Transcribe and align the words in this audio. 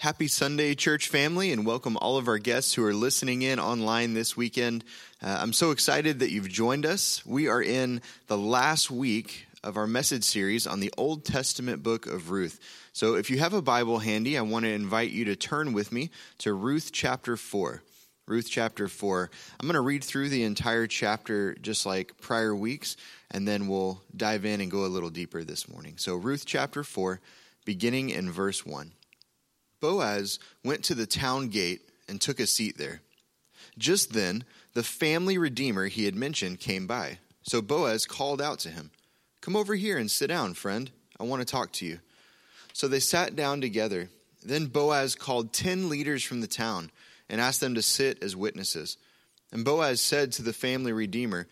Happy 0.00 0.28
Sunday, 0.28 0.76
church 0.76 1.08
family, 1.08 1.50
and 1.50 1.66
welcome 1.66 1.96
all 1.96 2.18
of 2.18 2.28
our 2.28 2.38
guests 2.38 2.72
who 2.72 2.84
are 2.84 2.94
listening 2.94 3.42
in 3.42 3.58
online 3.58 4.14
this 4.14 4.36
weekend. 4.36 4.84
Uh, 5.20 5.38
I'm 5.40 5.52
so 5.52 5.72
excited 5.72 6.20
that 6.20 6.30
you've 6.30 6.48
joined 6.48 6.86
us. 6.86 7.26
We 7.26 7.48
are 7.48 7.60
in 7.60 8.00
the 8.28 8.38
last 8.38 8.92
week 8.92 9.48
of 9.64 9.76
our 9.76 9.88
message 9.88 10.22
series 10.22 10.68
on 10.68 10.78
the 10.78 10.94
Old 10.96 11.24
Testament 11.24 11.82
book 11.82 12.06
of 12.06 12.30
Ruth. 12.30 12.60
So 12.92 13.16
if 13.16 13.28
you 13.28 13.40
have 13.40 13.54
a 13.54 13.60
Bible 13.60 13.98
handy, 13.98 14.38
I 14.38 14.42
want 14.42 14.66
to 14.66 14.70
invite 14.70 15.10
you 15.10 15.24
to 15.24 15.34
turn 15.34 15.72
with 15.72 15.90
me 15.90 16.10
to 16.38 16.52
Ruth 16.52 16.90
chapter 16.92 17.36
4. 17.36 17.82
Ruth 18.28 18.46
chapter 18.48 18.86
4. 18.86 19.30
I'm 19.58 19.66
going 19.66 19.74
to 19.74 19.80
read 19.80 20.04
through 20.04 20.28
the 20.28 20.44
entire 20.44 20.86
chapter 20.86 21.56
just 21.56 21.86
like 21.86 22.20
prior 22.20 22.54
weeks, 22.54 22.96
and 23.32 23.48
then 23.48 23.66
we'll 23.66 24.00
dive 24.16 24.44
in 24.44 24.60
and 24.60 24.70
go 24.70 24.84
a 24.84 24.86
little 24.86 25.10
deeper 25.10 25.42
this 25.42 25.68
morning. 25.68 25.94
So, 25.96 26.14
Ruth 26.14 26.44
chapter 26.46 26.84
4, 26.84 27.20
beginning 27.64 28.10
in 28.10 28.30
verse 28.30 28.64
1. 28.64 28.92
Boaz 29.80 30.38
went 30.64 30.84
to 30.84 30.94
the 30.94 31.06
town 31.06 31.48
gate 31.48 31.82
and 32.08 32.20
took 32.20 32.40
a 32.40 32.46
seat 32.46 32.78
there. 32.78 33.00
Just 33.76 34.12
then, 34.12 34.44
the 34.74 34.82
family 34.82 35.38
redeemer 35.38 35.86
he 35.86 36.04
had 36.04 36.14
mentioned 36.14 36.60
came 36.60 36.86
by. 36.86 37.18
So 37.42 37.62
Boaz 37.62 38.06
called 38.06 38.42
out 38.42 38.58
to 38.60 38.70
him, 38.70 38.90
Come 39.40 39.56
over 39.56 39.74
here 39.74 39.98
and 39.98 40.10
sit 40.10 40.26
down, 40.26 40.54
friend. 40.54 40.90
I 41.18 41.24
want 41.24 41.40
to 41.40 41.50
talk 41.50 41.72
to 41.74 41.86
you. 41.86 42.00
So 42.72 42.88
they 42.88 43.00
sat 43.00 43.36
down 43.36 43.60
together. 43.60 44.08
Then 44.44 44.66
Boaz 44.66 45.14
called 45.14 45.52
ten 45.52 45.88
leaders 45.88 46.22
from 46.22 46.40
the 46.40 46.46
town 46.46 46.90
and 47.28 47.40
asked 47.40 47.60
them 47.60 47.74
to 47.74 47.82
sit 47.82 48.22
as 48.22 48.36
witnesses. 48.36 48.96
And 49.52 49.64
Boaz 49.64 50.00
said 50.00 50.32
to 50.32 50.42
the 50.42 50.52
family 50.52 50.92
redeemer, 50.92 51.46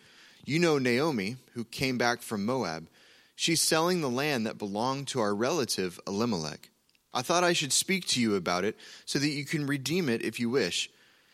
You 0.45 0.59
know 0.59 0.77
Naomi, 0.77 1.37
who 1.53 1.63
came 1.63 1.97
back 1.97 2.21
from 2.21 2.45
Moab. 2.45 2.87
She's 3.35 3.61
selling 3.61 4.01
the 4.01 4.09
land 4.09 4.45
that 4.45 4.57
belonged 4.57 5.07
to 5.09 5.19
our 5.19 5.35
relative 5.35 5.99
Elimelech. 6.07 6.69
I 7.17 7.23
thought 7.23 7.43
I 7.43 7.53
should 7.53 7.73
speak 7.73 8.05
to 8.09 8.21
you 8.21 8.35
about 8.35 8.63
it 8.63 8.77
so 9.05 9.17
that 9.17 9.27
you 9.27 9.43
can 9.43 9.65
redeem 9.65 10.07
it 10.07 10.21
if 10.21 10.39
you 10.39 10.51
wish. 10.51 10.87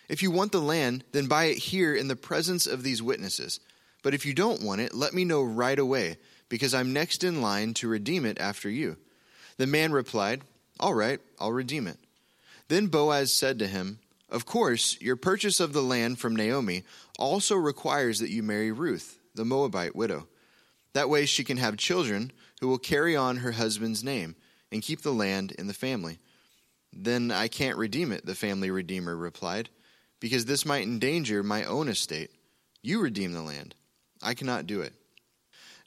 If 0.07 0.23
you 0.23 0.31
want 0.31 0.53
the 0.53 0.61
land, 0.61 1.03
then 1.11 1.27
buy 1.27 1.45
it 1.45 1.57
here 1.57 1.93
in 1.93 2.07
the 2.07 2.15
presence 2.15 2.65
of 2.65 2.83
these 2.83 3.03
witnesses. 3.03 3.59
But 4.01 4.13
if 4.13 4.25
you 4.25 4.33
don't 4.33 4.63
want 4.63 4.79
it, 4.79 4.93
let 4.93 5.13
me 5.13 5.25
know 5.25 5.43
right 5.43 5.77
away, 5.77 6.19
because 6.47 6.73
I'm 6.73 6.93
next 6.93 7.25
in 7.25 7.41
line 7.41 7.73
to 7.75 7.89
redeem 7.89 8.23
it 8.23 8.39
after 8.39 8.69
you. 8.69 8.95
The 9.57 9.67
man 9.67 9.91
replied, 9.91 10.43
All 10.79 10.93
right, 10.93 11.19
I'll 11.37 11.51
redeem 11.51 11.87
it. 11.87 11.97
Then 12.69 12.87
Boaz 12.87 13.33
said 13.33 13.59
to 13.59 13.67
him, 13.67 13.99
Of 14.29 14.45
course, 14.45 14.97
your 15.01 15.17
purchase 15.17 15.59
of 15.59 15.73
the 15.73 15.83
land 15.83 16.17
from 16.17 16.33
Naomi 16.33 16.83
also 17.19 17.55
requires 17.55 18.19
that 18.19 18.31
you 18.31 18.41
marry 18.41 18.71
Ruth, 18.71 19.19
the 19.35 19.43
Moabite 19.43 19.97
widow. 19.97 20.29
That 20.93 21.09
way 21.09 21.25
she 21.25 21.43
can 21.43 21.57
have 21.57 21.75
children 21.75 22.31
who 22.61 22.69
will 22.69 22.77
carry 22.77 23.17
on 23.17 23.37
her 23.37 23.51
husband's 23.51 24.01
name 24.01 24.37
and 24.73 24.81
keep 24.81 25.03
the 25.03 25.13
land 25.13 25.51
in 25.53 25.67
the 25.67 25.73
family. 25.73 26.17
Then 26.91 27.31
I 27.31 27.47
can't 27.47 27.77
redeem 27.77 28.11
it, 28.11 28.25
the 28.25 28.35
family 28.35 28.71
redeemer 28.71 29.15
replied, 29.15 29.69
because 30.19 30.45
this 30.45 30.65
might 30.65 30.83
endanger 30.83 31.43
my 31.43 31.63
own 31.63 31.87
estate. 31.87 32.31
You 32.81 32.99
redeem 32.99 33.31
the 33.31 33.41
land. 33.41 33.75
I 34.21 34.33
cannot 34.33 34.67
do 34.67 34.81
it. 34.81 34.93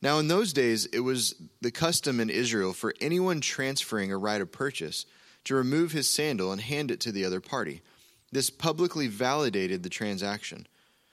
Now, 0.00 0.18
in 0.18 0.28
those 0.28 0.52
days, 0.52 0.86
it 0.86 1.00
was 1.00 1.34
the 1.60 1.70
custom 1.70 2.20
in 2.20 2.30
Israel 2.30 2.72
for 2.72 2.94
anyone 3.00 3.40
transferring 3.40 4.12
a 4.12 4.18
right 4.18 4.40
of 4.40 4.52
purchase 4.52 5.04
to 5.44 5.54
remove 5.54 5.92
his 5.92 6.08
sandal 6.08 6.52
and 6.52 6.60
hand 6.60 6.90
it 6.90 7.00
to 7.00 7.12
the 7.12 7.24
other 7.24 7.40
party. 7.40 7.82
This 8.30 8.50
publicly 8.50 9.08
validated 9.08 9.82
the 9.82 9.88
transaction. 9.88 10.66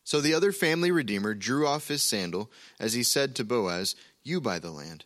So 0.03 0.19
the 0.19 0.33
other 0.33 0.51
family 0.51 0.91
redeemer 0.91 1.33
drew 1.33 1.65
off 1.65 1.87
his 1.87 2.03
sandal 2.03 2.51
as 2.79 2.93
he 2.93 3.03
said 3.03 3.35
to 3.35 3.45
Boaz, 3.45 3.95
You 4.21 4.41
buy 4.41 4.59
the 4.59 4.71
land. 4.71 5.05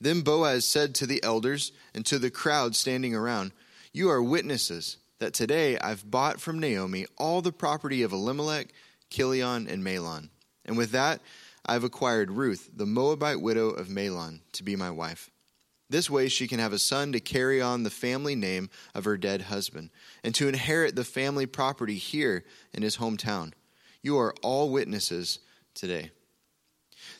Then 0.00 0.20
Boaz 0.20 0.64
said 0.64 0.94
to 0.96 1.06
the 1.06 1.22
elders 1.22 1.72
and 1.94 2.06
to 2.06 2.18
the 2.18 2.30
crowd 2.30 2.76
standing 2.76 3.14
around, 3.14 3.52
You 3.92 4.10
are 4.10 4.22
witnesses 4.22 4.98
that 5.18 5.34
today 5.34 5.78
I've 5.78 6.08
bought 6.08 6.40
from 6.40 6.60
Naomi 6.60 7.06
all 7.16 7.42
the 7.42 7.52
property 7.52 8.02
of 8.02 8.12
Elimelech, 8.12 8.68
Chilion, 9.10 9.66
and 9.68 9.82
Mahlon. 9.82 10.30
And 10.64 10.76
with 10.76 10.92
that, 10.92 11.20
I've 11.66 11.84
acquired 11.84 12.30
Ruth, 12.30 12.70
the 12.74 12.86
Moabite 12.86 13.40
widow 13.40 13.70
of 13.70 13.88
Mahlon, 13.88 14.40
to 14.52 14.62
be 14.62 14.76
my 14.76 14.90
wife. 14.90 15.30
This 15.90 16.10
way 16.10 16.28
she 16.28 16.46
can 16.46 16.60
have 16.60 16.72
a 16.72 16.78
son 16.78 17.12
to 17.12 17.20
carry 17.20 17.60
on 17.60 17.82
the 17.82 17.90
family 17.90 18.34
name 18.34 18.68
of 18.94 19.04
her 19.04 19.16
dead 19.16 19.42
husband, 19.42 19.90
and 20.22 20.34
to 20.34 20.48
inherit 20.48 20.94
the 20.94 21.04
family 21.04 21.46
property 21.46 21.96
here 21.96 22.44
in 22.72 22.82
his 22.82 22.98
hometown. 22.98 23.52
You 24.02 24.18
are 24.18 24.34
all 24.42 24.70
witnesses 24.70 25.40
today. 25.74 26.10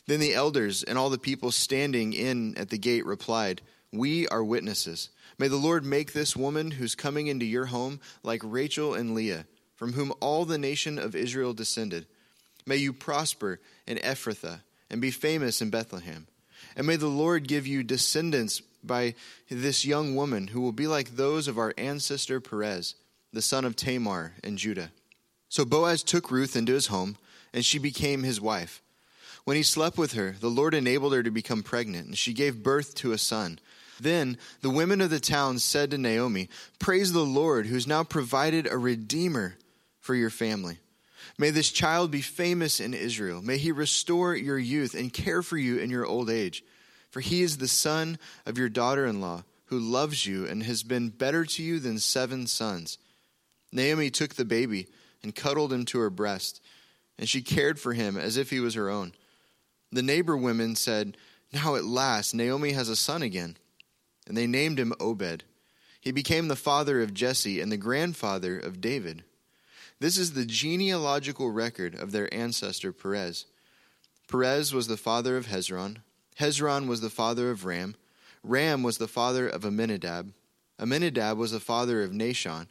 Then 0.09 0.21
the 0.21 0.33
elders 0.33 0.81
and 0.81 0.97
all 0.97 1.11
the 1.11 1.19
people 1.19 1.51
standing 1.51 2.13
in 2.13 2.57
at 2.57 2.71
the 2.71 2.79
gate 2.79 3.05
replied, 3.05 3.61
We 3.91 4.27
are 4.29 4.43
witnesses. 4.43 5.11
May 5.37 5.47
the 5.47 5.55
Lord 5.55 5.85
make 5.85 6.13
this 6.13 6.35
woman 6.35 6.71
who's 6.71 6.95
coming 6.95 7.27
into 7.27 7.45
your 7.45 7.67
home 7.67 7.99
like 8.23 8.41
Rachel 8.43 8.95
and 8.95 9.13
Leah, 9.13 9.45
from 9.75 9.93
whom 9.93 10.11
all 10.19 10.45
the 10.45 10.57
nation 10.57 10.97
of 10.97 11.15
Israel 11.15 11.53
descended. 11.53 12.07
May 12.65 12.77
you 12.77 12.91
prosper 12.91 13.59
in 13.85 13.99
Ephrathah 13.99 14.61
and 14.89 14.99
be 14.99 15.11
famous 15.11 15.61
in 15.61 15.69
Bethlehem. 15.69 16.25
And 16.75 16.87
may 16.87 16.95
the 16.95 17.05
Lord 17.05 17.47
give 17.47 17.67
you 17.67 17.83
descendants 17.83 18.63
by 18.83 19.13
this 19.47 19.85
young 19.85 20.15
woman 20.15 20.47
who 20.47 20.61
will 20.61 20.71
be 20.71 20.87
like 20.87 21.17
those 21.17 21.47
of 21.47 21.59
our 21.59 21.75
ancestor 21.77 22.39
Perez, 22.39 22.95
the 23.31 23.43
son 23.43 23.63
of 23.63 23.75
Tamar 23.75 24.33
in 24.43 24.57
Judah. 24.57 24.89
So 25.49 25.65
Boaz 25.65 26.01
took 26.01 26.31
Ruth 26.31 26.55
into 26.55 26.73
his 26.73 26.87
home, 26.87 27.17
and 27.53 27.63
she 27.63 27.77
became 27.77 28.23
his 28.23 28.41
wife. 28.41 28.81
When 29.45 29.57
he 29.57 29.63
slept 29.63 29.97
with 29.97 30.13
her, 30.13 30.35
the 30.39 30.49
Lord 30.49 30.73
enabled 30.73 31.13
her 31.13 31.23
to 31.23 31.31
become 31.31 31.63
pregnant, 31.63 32.07
and 32.07 32.17
she 32.17 32.33
gave 32.33 32.63
birth 32.63 32.95
to 32.95 33.11
a 33.11 33.17
son. 33.17 33.59
Then 33.99 34.37
the 34.61 34.69
women 34.69 35.01
of 35.01 35.09
the 35.09 35.19
town 35.19 35.59
said 35.59 35.91
to 35.91 35.97
Naomi, 35.97 36.49
Praise 36.77 37.11
the 37.11 37.25
Lord, 37.25 37.65
who's 37.65 37.87
now 37.87 38.03
provided 38.03 38.67
a 38.67 38.77
redeemer 38.77 39.57
for 39.99 40.15
your 40.15 40.29
family. 40.29 40.77
May 41.37 41.49
this 41.51 41.71
child 41.71 42.11
be 42.11 42.21
famous 42.21 42.79
in 42.79 42.93
Israel. 42.93 43.41
May 43.41 43.57
he 43.57 43.71
restore 43.71 44.35
your 44.35 44.57
youth 44.57 44.93
and 44.93 45.13
care 45.13 45.41
for 45.41 45.57
you 45.57 45.77
in 45.77 45.89
your 45.89 46.05
old 46.05 46.29
age. 46.29 46.63
For 47.11 47.21
he 47.21 47.41
is 47.41 47.57
the 47.57 47.67
son 47.67 48.19
of 48.45 48.57
your 48.57 48.69
daughter 48.69 49.05
in 49.05 49.21
law, 49.21 49.43
who 49.65 49.79
loves 49.79 50.25
you 50.25 50.45
and 50.45 50.63
has 50.63 50.83
been 50.83 51.09
better 51.09 51.45
to 51.45 51.63
you 51.63 51.79
than 51.79 51.99
seven 51.99 52.47
sons. 52.47 52.97
Naomi 53.71 54.09
took 54.09 54.35
the 54.35 54.45
baby 54.45 54.87
and 55.23 55.35
cuddled 55.35 55.73
him 55.73 55.85
to 55.85 55.99
her 55.99 56.09
breast, 56.09 56.61
and 57.17 57.27
she 57.27 57.41
cared 57.41 57.79
for 57.79 57.93
him 57.93 58.17
as 58.17 58.37
if 58.37 58.49
he 58.49 58.59
was 58.59 58.75
her 58.75 58.89
own. 58.89 59.13
The 59.91 60.03
neighbor 60.03 60.37
women 60.37 60.75
said, 60.75 61.17
Now 61.53 61.75
at 61.75 61.85
last 61.85 62.33
Naomi 62.33 62.71
has 62.71 62.89
a 62.89 62.95
son 62.95 63.21
again. 63.21 63.57
And 64.27 64.37
they 64.37 64.47
named 64.47 64.79
him 64.79 64.93
Obed. 64.99 65.43
He 65.99 66.11
became 66.11 66.47
the 66.47 66.55
father 66.55 67.01
of 67.01 67.13
Jesse 67.13 67.59
and 67.59 67.71
the 67.71 67.77
grandfather 67.77 68.57
of 68.57 68.79
David. 68.79 69.23
This 69.99 70.17
is 70.17 70.33
the 70.33 70.45
genealogical 70.45 71.51
record 71.51 71.95
of 71.95 72.11
their 72.11 72.33
ancestor 72.33 72.93
Perez. 72.93 73.45
Perez 74.29 74.73
was 74.73 74.87
the 74.87 74.95
father 74.95 75.35
of 75.35 75.47
Hezron. 75.47 75.97
Hezron 76.39 76.87
was 76.87 77.01
the 77.01 77.09
father 77.09 77.51
of 77.51 77.65
Ram. 77.65 77.95
Ram 78.43 78.83
was 78.83 78.97
the 78.97 79.07
father 79.07 79.47
of 79.47 79.65
Amminadab. 79.65 80.31
Amminadab 80.79 81.37
was 81.37 81.51
the 81.51 81.59
father 81.59 82.01
of 82.01 82.11
Nahshon. 82.11 82.67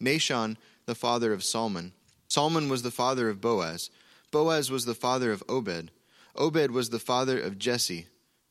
Nahshon, 0.00 0.56
the 0.86 0.96
father 0.96 1.32
of 1.32 1.44
Salmon. 1.44 1.92
Salmon 2.26 2.68
was 2.68 2.82
the 2.82 2.90
father 2.90 3.28
of 3.28 3.40
Boaz. 3.40 3.90
Boaz 4.32 4.70
was 4.70 4.84
the 4.84 4.94
father 4.94 5.30
of 5.30 5.44
Obed. 5.48 5.90
Obed 6.34 6.70
was 6.70 6.90
the 6.90 6.98
father 6.98 7.38
of 7.38 7.58
Jesse. 7.58 8.06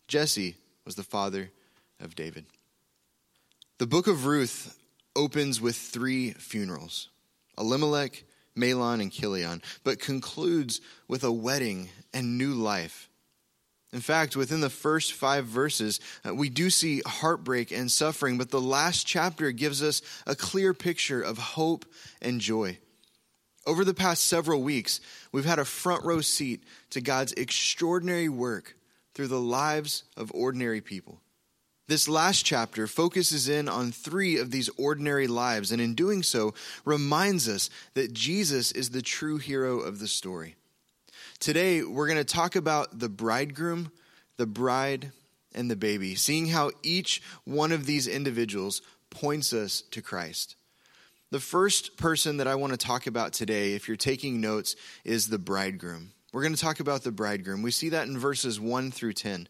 Jesse 0.08 0.56
was 0.86 0.96
the 0.96 1.04
father 1.04 1.52
of 2.00 2.16
David. 2.16 2.46
The 3.78 3.88
book 3.88 4.08
of 4.08 4.26
Ruth 4.26 4.78
opens 5.16 5.60
with 5.60 5.76
three 5.76 6.32
funerals 6.32 7.10
Elimelech, 7.58 8.24
Mahlon, 8.56 9.02
and 9.02 9.12
Chilion, 9.12 9.62
but 9.84 10.00
concludes 10.00 10.82
with 11.08 11.24
a 11.24 11.32
wedding 11.32 11.90
and 12.14 12.38
new 12.38 12.54
life. 12.54 13.10
In 13.94 14.00
fact, 14.00 14.38
within 14.38 14.62
the 14.62 14.70
first 14.70 15.14
five 15.14 15.46
verses, 15.46 16.00
uh, 16.26 16.34
we 16.34 16.50
do 16.50 16.70
see 16.70 17.02
heartbreak 17.06 17.72
and 17.72 17.92
suffering, 17.92 18.38
but 18.38 18.50
the 18.50 18.62
last 18.62 19.06
chapter 19.06 19.52
gives 19.52 19.84
us 19.84 20.02
a 20.26 20.36
clear 20.36 20.74
picture 20.74 21.22
of 21.22 21.38
hope 21.38 21.86
and 22.22 22.40
joy. 22.40 22.78
Over 23.66 23.86
the 23.86 23.94
past 23.94 24.24
several 24.24 24.62
weeks, 24.64 25.00
we've 25.32 25.46
had 25.46 25.60
a 25.60 25.66
front 25.66 26.04
row 26.04 26.22
seat 26.22 26.64
to 26.90 27.02
God's 27.02 27.34
extraordinary 27.34 28.30
work 28.30 28.76
through 29.14 29.28
the 29.28 29.40
lives 29.40 30.04
of 30.18 30.32
ordinary 30.34 30.82
people. 30.82 31.22
This 31.88 32.08
last 32.08 32.46
chapter 32.46 32.88
focuses 32.88 33.50
in 33.50 33.68
on 33.68 33.92
three 33.92 34.38
of 34.38 34.50
these 34.50 34.70
ordinary 34.78 35.28
lives, 35.28 35.72
and 35.72 35.82
in 35.82 35.94
doing 35.94 36.24
so, 36.24 36.54
reminds 36.86 37.50
us 37.50 37.70
that 37.96 38.14
Jesus 38.14 38.72
is 38.72 38.92
the 38.92 39.02
true 39.02 39.38
hero 39.38 39.80
of 39.80 40.00
the 40.00 40.08
story. 40.08 40.56
Today, 41.40 41.84
we're 41.84 42.08
going 42.08 42.18
to 42.18 42.24
talk 42.24 42.56
about 42.56 43.00
the 43.00 43.10
bridegroom, 43.10 43.92
the 44.38 44.46
bride, 44.48 45.12
and 45.54 45.70
the 45.70 45.76
baby, 45.76 46.16
seeing 46.16 46.48
how 46.48 46.72
each 46.82 47.22
one 47.44 47.72
of 47.72 47.86
these 47.86 48.08
individuals 48.08 48.82
points 49.10 49.52
us 49.52 49.82
to 49.92 50.02
Christ. 50.02 50.56
The 51.32 51.40
first 51.40 51.96
person 51.96 52.38
that 52.38 52.48
I 52.48 52.56
want 52.56 52.74
to 52.74 52.78
talk 52.78 53.08
about 53.08 53.32
today, 53.32 53.72
if 53.72 53.88
you're 53.88 53.96
taking 53.96 54.42
notes, 54.42 54.76
is 55.06 55.30
the 55.30 55.40
bridegroom. 55.40 56.12
We're 56.34 56.42
going 56.42 56.56
to 56.56 56.60
talk 56.60 56.82
about 56.82 57.04
the 57.04 57.12
bridegroom. 57.14 57.62
We 57.62 57.72
see 57.72 57.88
that 57.90 58.06
in 58.08 58.18
verses 58.18 58.60
1 58.60 58.92
through 58.92 59.14
10. 59.14 59.48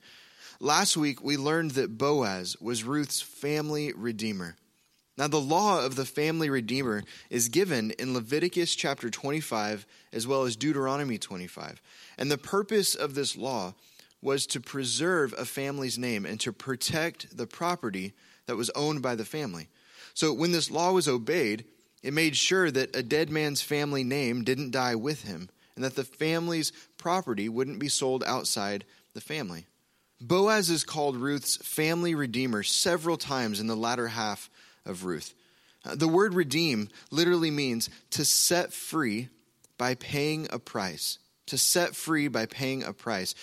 Last 0.60 0.96
week, 0.96 1.24
we 1.24 1.38
learned 1.38 1.72
that 1.72 1.98
Boaz 1.98 2.56
was 2.62 2.84
Ruth's 2.84 3.20
family 3.20 3.94
redeemer. 3.94 4.58
Now, 5.18 5.28
the 5.28 5.42
law 5.42 5.84
of 5.84 5.96
the 5.96 6.06
family 6.06 6.52
redeemer 6.52 7.02
is 7.32 7.50
given 7.50 7.90
in 7.98 8.14
Leviticus 8.14 8.76
chapter 8.76 9.10
25 9.10 9.88
as 10.14 10.28
well 10.28 10.44
as 10.44 10.56
Deuteronomy 10.56 11.18
25. 11.18 11.82
And 12.16 12.30
the 12.30 12.38
purpose 12.38 12.94
of 12.94 13.16
this 13.16 13.36
law 13.36 13.74
was 14.22 14.46
to 14.48 14.60
preserve 14.60 15.34
a 15.36 15.46
family's 15.46 15.98
name 15.98 16.28
and 16.28 16.40
to 16.42 16.54
protect 16.54 17.36
the 17.36 17.48
property 17.48 18.14
that 18.46 18.56
was 18.56 18.70
owned 18.76 19.02
by 19.02 19.16
the 19.16 19.26
family. 19.26 19.68
So, 20.14 20.34
when 20.34 20.52
this 20.52 20.72
law 20.72 20.92
was 20.92 21.08
obeyed, 21.08 21.66
it 22.04 22.14
made 22.14 22.36
sure 22.36 22.72
that 22.72 22.96
a 22.96 23.04
dead 23.04 23.30
man's 23.30 23.62
family 23.62 24.04
name 24.04 24.44
didn't 24.44 24.72
die 24.72 24.96
with 24.96 25.24
him 25.24 25.50
and 25.76 25.86
that 25.86 25.96
the 25.96 26.04
family's 26.04 26.72
property 26.98 27.48
wouldn't 27.48 27.80
be 27.80 27.90
sold 27.90 28.24
outside 28.24 28.86
the 29.14 29.22
family. 29.22 29.66
Boaz 30.20 30.70
is 30.70 30.84
called 30.84 31.16
Ruth's 31.16 31.58
family 31.58 32.14
redeemer 32.14 32.64
several 32.64 33.18
times 33.18 33.60
in 33.60 33.68
the 33.68 33.76
latter 33.76 34.08
half 34.08 34.50
of 34.86 35.06
Ruth. 35.06 35.34
Uh, 35.84 35.96
the 35.96 36.08
word 36.08 36.34
redeem 36.34 36.90
literally 37.10 37.50
means 37.50 37.90
to 38.12 38.24
set 38.24 38.72
free 38.72 39.30
by 39.78 39.96
paying 39.96 40.48
a 40.52 40.60
price. 40.60 41.18
To 41.48 41.58
set 41.58 41.96
free 41.96 42.28
by 42.28 42.46
paying 42.46 42.84
a 42.84 42.94
price. 42.94 43.34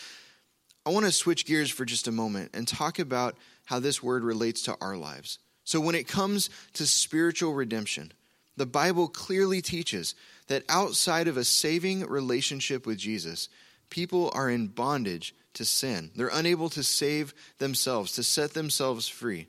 I 0.87 0.91
want 0.91 1.05
to 1.05 1.13
switch 1.13 1.45
gears 1.45 1.71
for 1.71 1.85
just 1.85 2.07
a 2.07 2.13
moment 2.13 2.53
and 2.55 2.67
talk 2.67 3.01
about 3.01 3.37
how 3.65 3.81
this 3.81 4.03
word 4.03 4.23
relates 4.23 4.63
to 4.63 4.77
our 4.81 4.97
lives. 4.97 5.41
So, 5.69 5.83
when 5.83 5.95
it 5.95 6.09
comes 6.09 6.49
to 6.73 6.87
spiritual 6.87 7.53
redemption, 7.53 8.13
the 8.57 8.65
Bible 8.65 9.07
clearly 9.07 9.61
teaches 9.61 10.15
that 10.47 10.65
outside 10.67 11.29
of 11.29 11.37
a 11.37 11.45
saving 11.45 12.07
relationship 12.07 12.87
with 12.87 12.97
Jesus, 12.97 13.51
people 13.91 14.31
are 14.33 14.49
in 14.49 14.69
bondage 14.69 15.35
to 15.53 15.67
sin. 15.67 16.11
They're 16.17 16.31
unable 16.33 16.71
to 16.71 16.83
save 16.83 17.35
themselves, 17.59 18.13
to 18.13 18.23
set 18.23 18.55
themselves 18.55 19.09
free. 19.09 19.49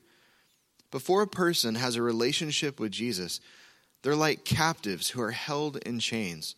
Before 0.91 1.21
a 1.21 1.25
person 1.25 1.75
has 1.75 1.95
a 1.95 2.01
relationship 2.01 2.81
with 2.81 2.91
Jesus, 2.91 3.39
they're 4.01 4.13
like 4.13 4.43
captives 4.43 5.07
who 5.11 5.21
are 5.21 5.31
held 5.31 5.77
in 5.77 5.99
chains. 6.01 6.55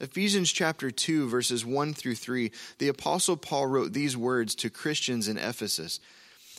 Ephesians 0.00 0.50
chapter 0.50 0.90
2, 0.90 1.28
verses 1.28 1.66
1 1.66 1.92
through 1.92 2.14
3, 2.14 2.50
the 2.78 2.88
Apostle 2.88 3.36
Paul 3.36 3.66
wrote 3.66 3.92
these 3.92 4.16
words 4.16 4.54
to 4.54 4.70
Christians 4.70 5.28
in 5.28 5.36
Ephesus. 5.36 6.00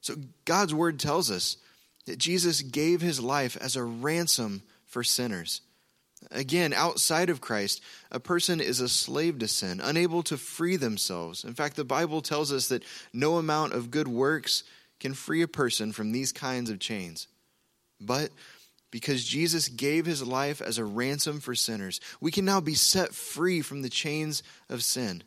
So, 0.00 0.14
God's 0.44 0.74
word 0.74 0.98
tells 0.98 1.30
us 1.30 1.56
that 2.06 2.18
Jesus 2.18 2.62
gave 2.62 3.00
his 3.00 3.20
life 3.20 3.56
as 3.60 3.76
a 3.76 3.84
ransom 3.84 4.62
for 4.86 5.04
sinners. 5.04 5.60
Again, 6.30 6.72
outside 6.72 7.30
of 7.30 7.40
Christ, 7.40 7.80
a 8.10 8.18
person 8.18 8.60
is 8.60 8.80
a 8.80 8.88
slave 8.88 9.38
to 9.38 9.48
sin, 9.48 9.80
unable 9.82 10.22
to 10.24 10.36
free 10.36 10.76
themselves. 10.76 11.44
In 11.44 11.54
fact, 11.54 11.76
the 11.76 11.84
Bible 11.84 12.22
tells 12.22 12.52
us 12.52 12.68
that 12.68 12.82
no 13.12 13.36
amount 13.36 13.72
of 13.72 13.90
good 13.90 14.08
works 14.08 14.64
can 14.98 15.14
free 15.14 15.42
a 15.42 15.48
person 15.48 15.92
from 15.92 16.10
these 16.10 16.32
kinds 16.32 16.70
of 16.70 16.80
chains. 16.80 17.28
But 18.00 18.30
because 18.90 19.24
Jesus 19.24 19.68
gave 19.68 20.06
his 20.06 20.26
life 20.26 20.60
as 20.60 20.78
a 20.78 20.84
ransom 20.84 21.40
for 21.40 21.54
sinners, 21.54 22.00
we 22.20 22.30
can 22.30 22.44
now 22.44 22.60
be 22.60 22.74
set 22.74 23.14
free 23.14 23.60
from 23.60 23.82
the 23.82 23.90
chains 23.90 24.42
of 24.68 24.82
sin. 24.82 25.22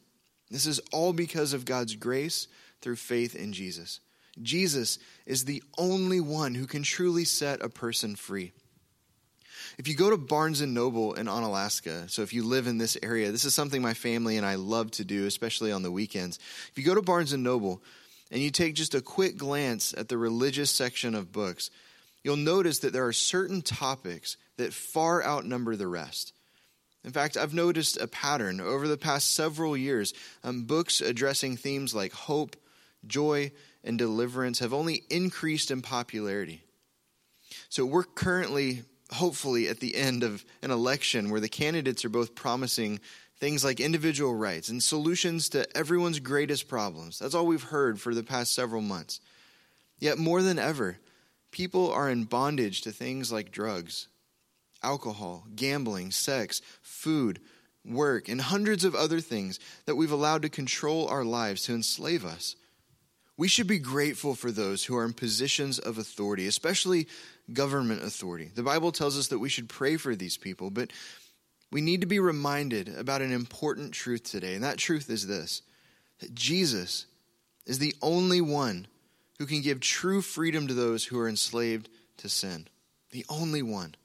This 0.50 0.66
is 0.66 0.82
all 0.92 1.14
because 1.14 1.54
of 1.54 1.64
God's 1.64 1.96
grace 1.96 2.48
through 2.82 2.98
faith 2.98 3.36
in 3.36 3.54
Jesus. 3.54 4.00
Jesus 4.42 5.00
is 5.26 5.46
the 5.46 5.64
only 5.78 6.20
one 6.22 6.56
who 6.56 6.68
can 6.68 6.84
truly 6.84 7.26
set 7.26 7.62
a 7.62 7.70
person 7.70 8.16
free. 8.16 8.52
If 9.78 9.88
you 9.88 9.96
go 9.96 10.10
to 10.10 10.18
Barnes 10.18 10.62
and 10.62 10.74
Noble 10.74 11.14
in 11.14 11.28
Onalaska, 11.28 12.10
so 12.10 12.22
if 12.22 12.34
you 12.34 12.44
live 12.44 12.68
in 12.68 12.78
this 12.78 12.98
area, 13.02 13.32
this 13.32 13.46
is 13.46 13.54
something 13.54 13.82
my 13.82 13.94
family 13.94 14.38
and 14.38 14.46
I 14.46 14.56
love 14.56 14.92
to 14.92 15.06
do, 15.06 15.26
especially 15.26 15.72
on 15.72 15.84
the 15.84 15.92
weekends. 15.92 16.40
If 16.72 16.78
you 16.78 16.84
go 16.84 16.96
to 16.96 17.02
Barnes 17.02 17.34
and 17.34 17.44
Noble 17.44 17.82
and 18.32 18.42
you 18.42 18.52
take 18.52 18.76
just 18.76 18.96
a 18.96 19.02
quick 19.02 19.38
glance 19.38 19.94
at 19.98 20.10
the 20.10 20.18
religious 20.18 20.72
section 20.72 21.16
of 21.16 21.32
books, 21.32 21.70
you'll 22.24 22.38
notice 22.38 22.80
that 22.80 22.94
there 22.94 23.08
are 23.08 23.14
certain 23.14 23.62
topics 23.62 24.38
that 24.58 24.74
far 24.74 25.24
outnumber 25.24 25.76
the 25.76 25.88
rest. 25.88 26.34
In 27.04 27.12
fact, 27.12 27.36
I've 27.36 27.54
noticed 27.54 27.98
a 28.00 28.08
pattern 28.08 28.62
over 28.62 28.88
the 28.88 28.98
past 28.98 29.34
several 29.34 29.76
years. 29.76 30.14
Um, 30.44 30.66
books 30.66 31.02
addressing 31.02 31.58
themes 31.58 31.96
like 31.96 32.14
hope, 32.14 32.56
joy, 33.08 33.52
and 33.84 33.98
deliverance 33.98 34.60
have 34.60 34.74
only 34.74 35.04
increased 35.10 35.72
in 35.72 35.82
popularity. 35.82 36.62
So 37.70 37.86
we're 37.86 38.04
currently 38.04 38.84
hopefully 39.12 39.68
at 39.68 39.80
the 39.80 39.96
end 39.96 40.24
of 40.24 40.46
an 40.62 40.72
election 40.72 41.30
where 41.30 41.42
the 41.42 41.50
candidates 41.50 42.06
are 42.06 42.10
both 42.10 42.36
promising 42.36 43.00
things 43.40 43.64
like 43.64 43.80
individual 43.80 44.34
rights 44.34 44.70
and 44.70 44.82
solutions 44.82 45.50
to 45.50 45.66
everyone's 45.76 46.20
greatest 46.20 46.68
problems. 46.68 47.20
That's 47.20 47.34
all 47.34 47.46
we've 47.46 47.64
heard 47.64 48.00
for 48.00 48.14
the 48.14 48.24
past 48.24 48.54
several 48.54 48.82
months. 48.82 49.20
Yet, 50.00 50.18
more 50.18 50.42
than 50.42 50.60
ever, 50.60 50.98
people 51.52 51.92
are 51.92 52.10
in 52.10 52.24
bondage 52.24 52.82
to 52.82 52.92
things 52.92 53.32
like 53.32 53.52
drugs, 53.52 54.08
alcohol, 54.82 55.46
gambling, 55.56 56.12
sex, 56.12 56.62
food, 56.82 57.40
work, 57.86 58.30
and 58.30 58.42
hundreds 58.42 58.86
of 58.86 58.96
other 58.96 59.20
things 59.20 59.60
that 59.86 59.96
we've 59.96 60.12
allowed 60.12 60.44
to 60.44 60.50
control 60.50 61.08
our 61.08 61.26
lives 61.26 61.64
to 61.64 61.74
enslave 61.74 62.24
us. 62.24 62.56
We 63.42 63.48
should 63.48 63.66
be 63.66 63.80
grateful 63.80 64.36
for 64.36 64.52
those 64.52 64.84
who 64.84 64.96
are 64.96 65.04
in 65.04 65.14
positions 65.14 65.80
of 65.80 65.98
authority, 65.98 66.46
especially 66.46 67.08
government 67.52 68.04
authority. 68.04 68.52
The 68.54 68.62
Bible 68.62 68.92
tells 68.92 69.18
us 69.18 69.30
that 69.30 69.40
we 69.40 69.50
should 69.50 69.68
pray 69.68 69.98
for 69.98 70.16
these 70.16 70.38
people, 70.38 70.70
but 70.70 70.92
we 71.72 71.82
need 71.82 72.02
to 72.02 72.06
be 72.08 72.20
reminded 72.20 72.90
about 72.90 73.24
an 73.24 73.32
important 73.32 73.96
truth 73.96 74.26
today, 74.26 74.54
and 74.54 74.64
that 74.64 74.78
truth 74.78 75.10
is 75.10 75.26
this 75.26 75.64
that 76.20 76.36
Jesus 76.36 77.08
is 77.66 77.80
the 77.80 77.96
only 78.04 78.42
one 78.42 78.86
who 79.40 79.48
can 79.48 79.64
give 79.64 79.80
true 79.80 80.22
freedom 80.22 80.68
to 80.68 80.76
those 80.76 81.06
who 81.06 81.18
are 81.18 81.28
enslaved 81.28 81.90
to 82.18 82.30
sin. 82.30 82.68
The 83.10 83.26
only 83.28 83.64
one. 83.64 83.96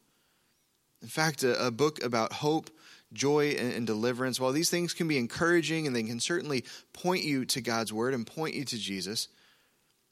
In 1.02 1.08
fact, 1.08 1.42
a, 1.42 1.66
a 1.66 1.70
book 1.70 2.02
about 2.02 2.32
hope, 2.32 2.70
joy, 3.16 3.50
and, 3.58 3.86
deliverance, 3.86 4.38
while 4.38 4.52
these 4.52 4.70
things 4.70 4.94
can 4.94 5.08
be 5.08 5.18
encouraging 5.18 5.86
and 5.86 5.96
they 5.96 6.02
can 6.02 6.20
certainly 6.20 6.64
point 6.92 7.24
you 7.24 7.44
to 7.46 7.60
God's 7.60 7.92
word 7.92 8.14
and 8.14 8.26
point 8.26 8.54
you 8.54 8.64
to 8.64 8.78
Jesus, 8.78 9.28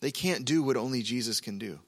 they 0.00 0.10
can't 0.10 0.44
do 0.44 0.62
what 0.62 0.76
only 0.76 1.02
Jesus 1.02 1.40
can 1.40 1.58
do. 1.58 1.78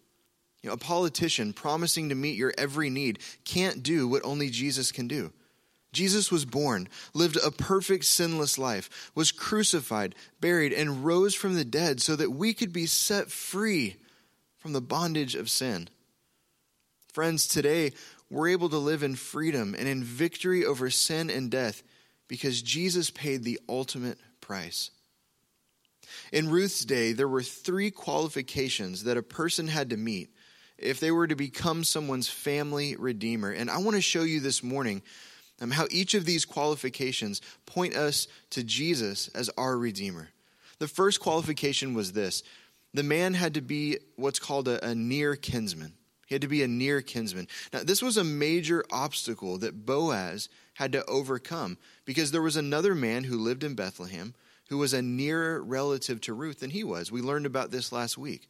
You 0.63 0.71
know, 0.71 0.75
a 0.75 0.79
politician 0.79 1.53
promising 1.53 2.09
to 2.09 2.15
meet 2.15 2.37
your 2.37 2.53
every 2.57 2.91
need 2.91 3.21
can't 3.45 3.83
do 3.83 4.09
what 4.09 4.25
only 4.25 4.51
Jesus 4.51 4.93
can 4.93 5.09
do. 5.09 5.33
Jesus 5.93 6.31
was 6.31 6.45
born, 6.45 6.89
lived 7.15 7.39
a 7.43 7.51
perfect 7.51 8.05
sinless 8.05 8.59
life, 8.59 9.11
was 9.15 9.33
crucified, 9.33 10.15
buried, 10.41 10.73
and 10.73 11.05
rose 11.05 11.35
from 11.35 11.55
the 11.55 11.65
dead 11.65 12.03
so 12.03 12.17
that 12.17 12.31
we 12.31 12.53
could 12.53 12.73
be 12.73 12.87
set 12.87 13.31
free 13.31 13.97
from 14.59 14.73
the 14.73 14.81
bondage 14.81 15.35
of 15.35 15.49
sin. 15.49 15.89
Friends, 17.13 17.47
today 17.47 17.93
we're 18.31 18.49
able 18.49 18.69
to 18.71 18.79
live 18.79 19.03
in 19.03 19.15
freedom 19.15 19.75
and 19.79 19.87
in 19.87 20.03
victory 20.03 20.65
over 20.65 20.91
sin 20.91 21.31
and 21.31 21.51
death 21.51 21.83
because 22.29 22.63
Jesus 22.63 23.11
paid 23.11 23.45
the 23.45 23.61
ultimate 23.69 24.19
price. 24.41 24.91
In 26.33 26.51
Ruth's 26.51 26.85
day, 26.85 27.13
there 27.13 27.29
were 27.29 27.43
three 27.43 27.91
qualifications 27.91 29.05
that 29.05 29.17
a 29.17 29.23
person 29.23 29.69
had 29.69 29.91
to 29.91 29.97
meet 29.97 30.31
if 30.79 31.01
they 31.01 31.11
were 31.11 31.27
to 31.27 31.37
become 31.37 31.85
someone's 31.85 32.29
family 32.29 32.97
redeemer. 32.97 33.51
And 33.51 33.71
I 33.71 33.79
want 33.79 33.97
to 33.97 34.03
show 34.03 34.23
you 34.23 34.41
this 34.41 34.63
morning 34.63 35.03
um, 35.61 35.71
how 35.71 35.87
each 35.91 36.15
of 36.15 36.25
these 36.25 36.45
qualifications 36.45 37.41
point 37.65 37.97
us 37.97 38.29
to 38.51 38.63
Jesus 38.63 39.29
as 39.29 39.51
our 39.57 39.77
redeemer. 39.79 40.29
The 40.79 40.89
first 40.89 41.21
qualification 41.21 41.95
was 41.95 42.13
this 42.13 42.43
the 42.93 43.03
man 43.03 43.35
had 43.35 43.55
to 43.55 43.61
be 43.61 43.99
what's 44.17 44.39
called 44.39 44.69
a, 44.69 44.85
a 44.85 44.95
near 44.95 45.37
kinsman. 45.37 45.95
He 46.27 46.35
had 46.35 46.43
to 46.43 46.49
be 46.49 46.63
a 46.63 46.69
near 46.69 47.01
kinsman. 47.01 47.49
Now, 47.73 47.81
this 47.83 48.03
was 48.03 48.17
a 48.17 48.25
major 48.25 48.85
obstacle 48.93 49.59
that 49.59 49.87
Boaz 49.87 50.49
had 50.75 50.93
to 50.93 51.05
overcome 51.07 51.79
because 52.05 52.31
there 52.33 52.43
was 52.43 52.57
another 52.57 52.95
man 52.95 53.25
who 53.25 53.39
lived 53.39 53.65
in 53.65 53.75
Bethlehem 53.75 54.35
who 54.69 54.79
was 54.79 54.93
a 54.93 55.03
nearer 55.03 55.63
relative 55.63 56.21
to 56.23 56.35
Ruth 56.35 56.61
than 56.61 56.71
he 56.71 56.85
was. 56.85 57.13
We 57.13 57.23
learned 57.23 57.47
about 57.47 57.71
this 57.71 57.93
last 57.93 58.19
week. 58.19 58.49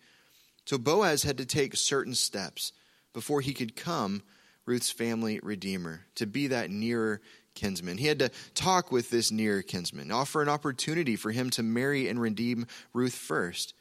So 0.64 0.78
Boaz 0.78 1.22
had 1.22 1.38
to 1.38 1.46
take 1.46 1.76
certain 1.76 2.14
steps 2.14 2.72
before 3.12 3.40
he 3.40 3.54
could 3.54 3.76
come 3.76 4.22
Ruth's 4.64 4.90
family 4.90 5.38
redeemer, 5.42 6.00
to 6.16 6.26
be 6.26 6.48
that 6.48 6.70
nearer 6.70 7.20
kinsman. 7.54 7.98
He 7.98 8.08
had 8.08 8.18
to 8.18 8.30
talk 8.54 8.90
with 8.90 9.10
this 9.10 9.30
nearer 9.30 9.62
kinsman, 9.62 10.10
offer 10.10 10.42
an 10.42 10.48
opportunity 10.48 11.14
for 11.14 11.30
him 11.30 11.50
to 11.50 11.62
marry 11.62 12.08
and 12.08 12.20
redeem 12.20 12.66
Ruth 12.92 13.14
first. 13.14 13.74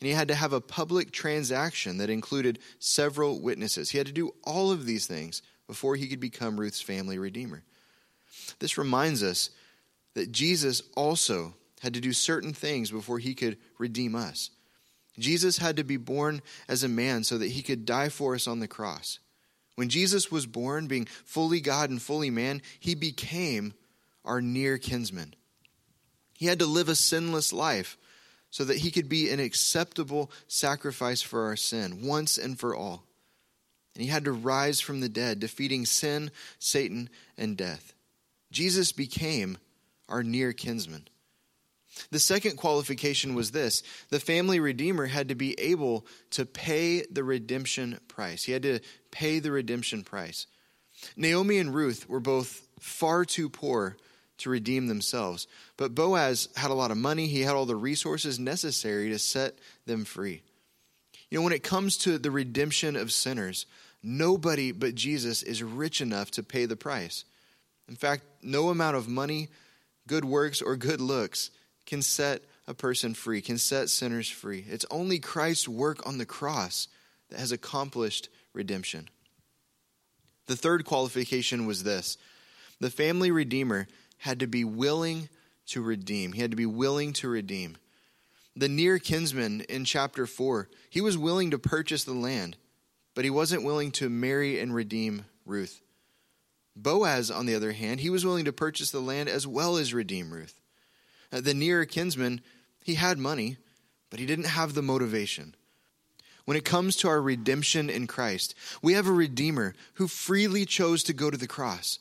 And 0.00 0.08
he 0.08 0.14
had 0.14 0.28
to 0.28 0.34
have 0.34 0.52
a 0.52 0.60
public 0.60 1.10
transaction 1.10 1.98
that 1.98 2.08
included 2.08 2.58
several 2.78 3.40
witnesses. 3.40 3.90
He 3.90 3.98
had 3.98 4.06
to 4.06 4.12
do 4.12 4.34
all 4.44 4.70
of 4.70 4.86
these 4.86 5.06
things 5.06 5.42
before 5.66 5.96
he 5.96 6.08
could 6.08 6.20
become 6.20 6.58
Ruth's 6.58 6.80
family 6.80 7.18
redeemer. 7.18 7.62
This 8.58 8.78
reminds 8.78 9.22
us 9.22 9.50
that 10.14 10.32
Jesus 10.32 10.82
also 10.96 11.54
had 11.80 11.94
to 11.94 12.00
do 12.00 12.12
certain 12.12 12.52
things 12.52 12.90
before 12.90 13.18
he 13.18 13.34
could 13.34 13.58
redeem 13.78 14.14
us. 14.14 14.50
Jesus 15.18 15.58
had 15.58 15.76
to 15.76 15.84
be 15.84 15.96
born 15.96 16.40
as 16.66 16.82
a 16.82 16.88
man 16.88 17.24
so 17.24 17.36
that 17.38 17.50
he 17.50 17.62
could 17.62 17.84
die 17.84 18.08
for 18.08 18.34
us 18.34 18.46
on 18.46 18.60
the 18.60 18.68
cross. 18.68 19.18
When 19.76 19.88
Jesus 19.88 20.30
was 20.30 20.46
born, 20.46 20.86
being 20.86 21.06
fully 21.06 21.60
God 21.60 21.90
and 21.90 22.00
fully 22.00 22.30
man, 22.30 22.62
he 22.78 22.94
became 22.94 23.74
our 24.24 24.40
near 24.40 24.78
kinsman. 24.78 25.34
He 26.36 26.46
had 26.46 26.58
to 26.60 26.66
live 26.66 26.88
a 26.88 26.94
sinless 26.94 27.52
life 27.52 27.98
so 28.50 28.64
that 28.64 28.78
he 28.78 28.90
could 28.90 29.08
be 29.08 29.30
an 29.30 29.40
acceptable 29.40 30.30
sacrifice 30.48 31.22
for 31.22 31.44
our 31.44 31.56
sin 31.56 32.06
once 32.06 32.36
and 32.36 32.58
for 32.58 32.74
all. 32.74 33.04
And 33.94 34.02
he 34.02 34.08
had 34.08 34.24
to 34.24 34.32
rise 34.32 34.80
from 34.80 35.00
the 35.00 35.08
dead, 35.08 35.40
defeating 35.40 35.86
sin, 35.86 36.30
Satan, 36.58 37.08
and 37.36 37.56
death. 37.56 37.92
Jesus 38.50 38.92
became 38.92 39.58
our 40.08 40.22
near 40.22 40.52
kinsman. 40.52 41.08
The 42.10 42.20
second 42.20 42.56
qualification 42.56 43.34
was 43.34 43.50
this 43.50 43.82
the 44.10 44.20
family 44.20 44.60
redeemer 44.60 45.06
had 45.06 45.28
to 45.28 45.34
be 45.34 45.58
able 45.58 46.06
to 46.30 46.46
pay 46.46 47.04
the 47.10 47.24
redemption 47.24 47.98
price. 48.08 48.44
He 48.44 48.52
had 48.52 48.62
to 48.62 48.80
pay 49.10 49.38
the 49.38 49.50
redemption 49.50 50.04
price. 50.04 50.46
Naomi 51.16 51.58
and 51.58 51.74
Ruth 51.74 52.08
were 52.08 52.20
both 52.20 52.66
far 52.78 53.24
too 53.24 53.48
poor 53.48 53.96
to 54.40 54.50
redeem 54.50 54.86
themselves, 54.86 55.46
but 55.76 55.94
Boaz 55.94 56.48
had 56.56 56.70
a 56.70 56.74
lot 56.74 56.90
of 56.90 56.96
money. 56.96 57.26
He 57.26 57.42
had 57.42 57.54
all 57.54 57.66
the 57.66 57.76
resources 57.76 58.38
necessary 58.38 59.08
to 59.10 59.18
set 59.18 59.58
them 59.86 60.04
free. 60.04 60.42
You 61.30 61.38
know, 61.38 61.44
when 61.44 61.52
it 61.52 61.62
comes 61.62 61.96
to 61.98 62.18
the 62.18 62.30
redemption 62.30 62.96
of 62.96 63.12
sinners, 63.12 63.66
nobody 64.02 64.72
but 64.72 64.94
Jesus 64.94 65.42
is 65.42 65.62
rich 65.62 66.00
enough 66.00 66.30
to 66.32 66.42
pay 66.42 66.66
the 66.66 66.76
price. 66.76 67.24
In 67.88 67.96
fact, 67.96 68.24
no 68.42 68.68
amount 68.68 68.96
of 68.96 69.08
money, 69.08 69.48
good 70.06 70.24
works, 70.24 70.60
or 70.60 70.76
good 70.76 71.00
looks 71.00 71.50
can 71.86 72.02
set 72.02 72.42
a 72.66 72.74
person 72.74 73.14
free, 73.14 73.40
can 73.40 73.58
set 73.58 73.90
sinners 73.90 74.28
free. 74.28 74.64
It's 74.68 74.86
only 74.90 75.18
Christ's 75.18 75.68
work 75.68 76.06
on 76.06 76.18
the 76.18 76.26
cross 76.26 76.88
that 77.28 77.38
has 77.38 77.52
accomplished 77.52 78.28
redemption. 78.52 79.08
The 80.46 80.56
third 80.56 80.84
qualification 80.84 81.66
was 81.66 81.84
this 81.84 82.16
the 82.80 82.90
family 82.90 83.30
redeemer 83.30 83.86
had 84.20 84.40
to 84.40 84.46
be 84.46 84.64
willing 84.64 85.28
to 85.66 85.82
redeem. 85.82 86.32
He 86.32 86.40
had 86.40 86.50
to 86.50 86.56
be 86.56 86.66
willing 86.66 87.12
to 87.14 87.28
redeem. 87.28 87.76
The 88.54 88.68
near 88.68 88.98
kinsman 88.98 89.62
in 89.62 89.84
chapter 89.84 90.26
4, 90.26 90.68
he 90.90 91.00
was 91.00 91.16
willing 91.16 91.50
to 91.50 91.58
purchase 91.58 92.04
the 92.04 92.12
land, 92.12 92.56
but 93.14 93.24
he 93.24 93.30
wasn't 93.30 93.64
willing 93.64 93.90
to 93.92 94.08
marry 94.08 94.60
and 94.60 94.74
redeem 94.74 95.24
Ruth. 95.46 95.80
Boaz, 96.76 97.30
on 97.30 97.46
the 97.46 97.54
other 97.54 97.72
hand, 97.72 98.00
he 98.00 98.10
was 98.10 98.24
willing 98.24 98.44
to 98.44 98.52
purchase 98.52 98.90
the 98.90 99.00
land 99.00 99.28
as 99.28 99.46
well 99.46 99.76
as 99.76 99.94
redeem 99.94 100.32
Ruth. 100.32 100.60
Uh, 101.32 101.40
the 101.40 101.54
near 101.54 101.84
kinsman, 101.84 102.40
he 102.84 102.94
had 102.94 103.18
money, 103.18 103.56
but 104.10 104.20
he 104.20 104.26
didn't 104.26 104.46
have 104.46 104.74
the 104.74 104.82
motivation. 104.82 105.54
When 106.44 106.56
it 106.56 106.64
comes 106.64 106.96
to 106.96 107.08
our 107.08 107.22
redemption 107.22 107.88
in 107.88 108.06
Christ, 108.06 108.54
we 108.82 108.94
have 108.94 109.06
a 109.06 109.12
Redeemer 109.12 109.74
who 109.94 110.08
freely 110.08 110.66
chose 110.66 111.02
to 111.04 111.12
go 111.12 111.30
to 111.30 111.36
the 111.36 111.46
cross. 111.46 112.00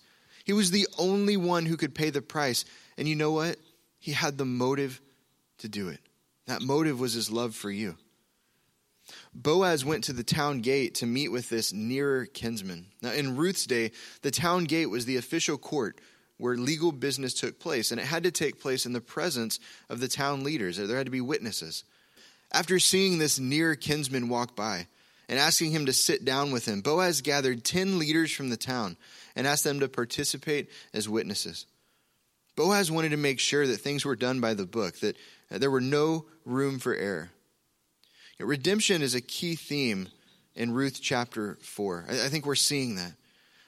He 0.50 0.54
was 0.54 0.72
the 0.72 0.88
only 0.98 1.38
one 1.38 1.68
who 1.68 1.78
could 1.78 1.94
pay 1.94 2.10
the 2.10 2.24
price. 2.24 2.66
And 2.98 3.08
you 3.08 3.16
know 3.16 3.32
what? 3.32 3.58
He 4.00 4.14
had 4.14 4.36
the 4.36 4.46
motive 4.46 5.00
to 5.60 5.70
do 5.70 5.90
it. 5.90 6.00
That 6.48 6.64
motive 6.64 7.00
was 7.00 7.14
his 7.14 7.30
love 7.30 7.54
for 7.54 7.70
you. 7.70 7.98
Boaz 9.32 9.86
went 9.86 10.06
to 10.06 10.14
the 10.14 10.24
town 10.24 10.62
gate 10.62 10.96
to 10.96 11.06
meet 11.06 11.28
with 11.28 11.50
this 11.50 11.72
nearer 11.72 12.26
kinsman. 12.26 12.88
Now, 13.00 13.12
in 13.12 13.36
Ruth's 13.36 13.68
day, 13.68 13.92
the 14.24 14.32
town 14.32 14.64
gate 14.64 14.88
was 14.88 15.06
the 15.06 15.18
official 15.18 15.60
court 15.60 16.02
where 16.38 16.58
legal 16.58 16.92
business 16.92 17.36
took 17.36 17.60
place, 17.60 17.92
and 17.92 18.02
it 18.02 18.08
had 18.08 18.24
to 18.24 18.32
take 18.32 18.60
place 18.60 18.88
in 18.88 18.94
the 18.94 19.02
presence 19.02 19.60
of 19.88 20.00
the 20.00 20.08
town 20.08 20.44
leaders. 20.44 20.78
There 20.78 20.98
had 20.98 21.06
to 21.06 21.12
be 21.12 21.22
witnesses. 21.22 21.84
After 22.52 22.80
seeing 22.80 23.20
this 23.20 23.38
near 23.38 23.76
kinsman 23.76 24.30
walk 24.30 24.56
by 24.56 24.88
and 25.28 25.38
asking 25.38 25.70
him 25.70 25.86
to 25.86 25.94
sit 25.94 26.26
down 26.26 26.52
with 26.52 26.68
him, 26.68 26.82
Boaz 26.82 27.22
gathered 27.22 27.64
10 27.64 28.00
leaders 28.00 28.32
from 28.32 28.50
the 28.50 28.58
town 28.58 28.98
and 29.40 29.48
asked 29.48 29.64
them 29.64 29.80
to 29.80 29.88
participate 29.88 30.70
as 30.94 31.08
witnesses. 31.08 31.66
Boaz 32.58 32.92
wanted 32.92 33.12
to 33.12 33.18
make 33.18 33.40
sure 33.40 33.66
that 33.66 33.78
things 33.78 34.04
were 34.04 34.18
done 34.18 34.42
by 34.42 34.54
the 34.54 34.66
book, 34.66 35.00
that 35.00 35.16
there 35.50 35.72
were 35.72 35.80
no 35.80 36.26
room 36.44 36.78
for 36.78 36.94
error. 36.94 37.32
Redemption 38.38 39.02
is 39.02 39.16
a 39.16 39.22
key 39.22 39.56
theme 39.56 40.10
in 40.56 40.74
Ruth 40.74 41.00
chapter 41.02 41.58
4. 41.62 42.08
I 42.10 42.28
think 42.28 42.46
we're 42.46 42.56
seeing 42.56 42.96
that. 42.96 43.14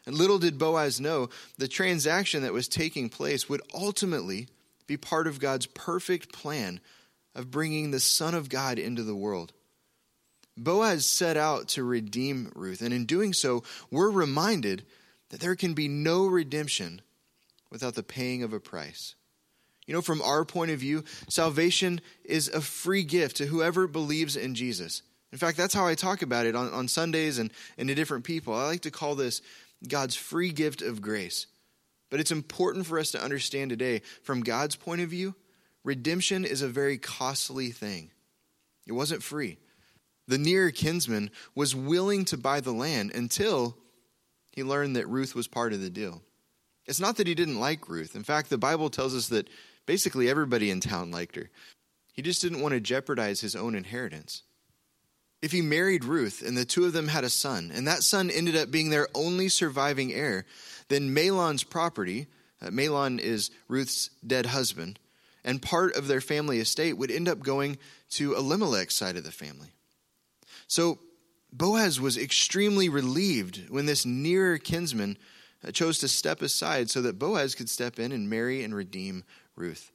And 0.05 0.17
little 0.17 0.39
did 0.39 0.57
Boaz 0.57 0.99
know 0.99 1.29
the 1.57 1.69
transaction 1.69 2.43
that 2.43 2.51
was 2.51 2.67
taking 2.67 3.07
place 3.07 3.47
would 3.47 3.61
ultimately 3.73 4.49
be 4.87 4.97
part 4.97 5.25
of 5.25 5.39
God's 5.39 5.67
perfect 5.67 6.33
plan 6.33 6.81
of 7.33 7.49
bringing 7.49 7.91
the 7.91 8.01
Son 8.01 8.35
of 8.35 8.49
God 8.49 8.77
into 8.77 9.03
the 9.03 9.15
world. 9.15 9.53
Boaz 10.57 11.05
set 11.05 11.37
out 11.37 11.69
to 11.69 11.83
redeem 11.85 12.51
Ruth, 12.55 12.81
and 12.81 12.93
in 12.93 13.05
doing 13.05 13.31
so, 13.31 13.63
we're 13.89 14.11
reminded 14.11 14.83
that 15.31 15.39
there 15.39 15.55
can 15.55 15.73
be 15.73 15.87
no 15.87 16.27
redemption 16.27 17.01
without 17.71 17.95
the 17.95 18.03
paying 18.03 18.43
of 18.43 18.53
a 18.53 18.59
price. 18.59 19.15
You 19.87 19.93
know, 19.93 20.01
from 20.01 20.21
our 20.21 20.45
point 20.45 20.71
of 20.71 20.79
view, 20.79 21.03
salvation 21.27 22.01
is 22.23 22.47
a 22.49 22.61
free 22.61 23.03
gift 23.03 23.37
to 23.37 23.47
whoever 23.47 23.87
believes 23.87 24.35
in 24.35 24.55
Jesus. 24.55 25.01
In 25.31 25.37
fact, 25.37 25.57
that's 25.57 25.73
how 25.73 25.87
I 25.87 25.95
talk 25.95 26.21
about 26.21 26.45
it 26.45 26.55
on, 26.55 26.71
on 26.71 26.87
Sundays 26.87 27.39
and, 27.39 27.51
and 27.77 27.87
to 27.89 27.95
different 27.95 28.25
people. 28.25 28.53
I 28.53 28.65
like 28.65 28.81
to 28.81 28.91
call 28.91 29.15
this 29.15 29.41
God's 29.87 30.15
free 30.15 30.51
gift 30.51 30.81
of 30.81 31.01
grace. 31.01 31.47
But 32.09 32.19
it's 32.19 32.31
important 32.31 32.85
for 32.85 32.99
us 32.99 33.11
to 33.11 33.23
understand 33.23 33.69
today, 33.69 34.01
from 34.23 34.41
God's 34.41 34.75
point 34.75 35.01
of 35.01 35.09
view, 35.09 35.33
redemption 35.83 36.43
is 36.43 36.61
a 36.61 36.67
very 36.67 36.97
costly 36.97 37.71
thing. 37.71 38.11
It 38.85 38.91
wasn't 38.91 39.23
free. 39.23 39.57
The 40.27 40.37
near 40.37 40.71
kinsman 40.71 41.31
was 41.55 41.75
willing 41.75 42.25
to 42.25 42.37
buy 42.37 42.59
the 42.59 42.73
land 42.73 43.11
until 43.15 43.77
he 44.51 44.63
learned 44.63 44.95
that 44.95 45.07
Ruth 45.07 45.35
was 45.35 45.47
part 45.47 45.73
of 45.73 45.81
the 45.81 45.89
deal. 45.89 46.21
It's 46.85 46.99
not 46.99 47.17
that 47.17 47.27
he 47.27 47.35
didn't 47.35 47.59
like 47.59 47.87
Ruth. 47.89 48.15
In 48.15 48.23
fact, 48.23 48.49
the 48.49 48.57
Bible 48.57 48.89
tells 48.89 49.15
us 49.15 49.29
that 49.29 49.49
basically 49.85 50.29
everybody 50.29 50.71
in 50.71 50.79
town 50.79 51.11
liked 51.11 51.35
her. 51.35 51.49
He 52.13 52.21
just 52.21 52.41
didn't 52.41 52.61
want 52.61 52.73
to 52.73 52.79
jeopardize 52.79 53.41
his 53.41 53.55
own 53.55 53.75
inheritance 53.75 54.43
if 55.41 55.51
he 55.51 55.61
married 55.61 56.05
Ruth 56.05 56.43
and 56.45 56.55
the 56.55 56.65
two 56.65 56.85
of 56.85 56.93
them 56.93 57.07
had 57.07 57.23
a 57.23 57.29
son, 57.29 57.71
and 57.73 57.87
that 57.87 58.03
son 58.03 58.29
ended 58.29 58.55
up 58.55 58.69
being 58.69 58.89
their 58.89 59.07
only 59.15 59.49
surviving 59.49 60.13
heir, 60.13 60.45
then 60.89 61.15
Mahlon's 61.15 61.63
property, 61.63 62.27
uh, 62.61 62.67
Mahlon 62.67 63.19
is 63.19 63.49
Ruth's 63.67 64.11
dead 64.25 64.47
husband, 64.47 64.99
and 65.43 65.61
part 65.61 65.95
of 65.95 66.07
their 66.07 66.21
family 66.21 66.59
estate 66.59 66.93
would 66.93 67.09
end 67.09 67.27
up 67.27 67.39
going 67.39 67.77
to 68.11 68.35
Elimelech's 68.35 68.95
side 68.95 69.17
of 69.17 69.23
the 69.23 69.31
family. 69.31 69.69
So 70.67 70.99
Boaz 71.51 71.99
was 71.99 72.17
extremely 72.17 72.89
relieved 72.89 73.69
when 73.69 73.85
this 73.85 74.05
nearer 74.05 74.57
kinsman 74.57 75.17
chose 75.73 75.99
to 75.99 76.07
step 76.07 76.41
aside 76.41 76.89
so 76.89 77.01
that 77.01 77.19
Boaz 77.19 77.55
could 77.55 77.69
step 77.69 77.99
in 77.99 78.11
and 78.11 78.29
marry 78.29 78.63
and 78.63 78.73
redeem 78.73 79.23
Ruth. 79.55 79.91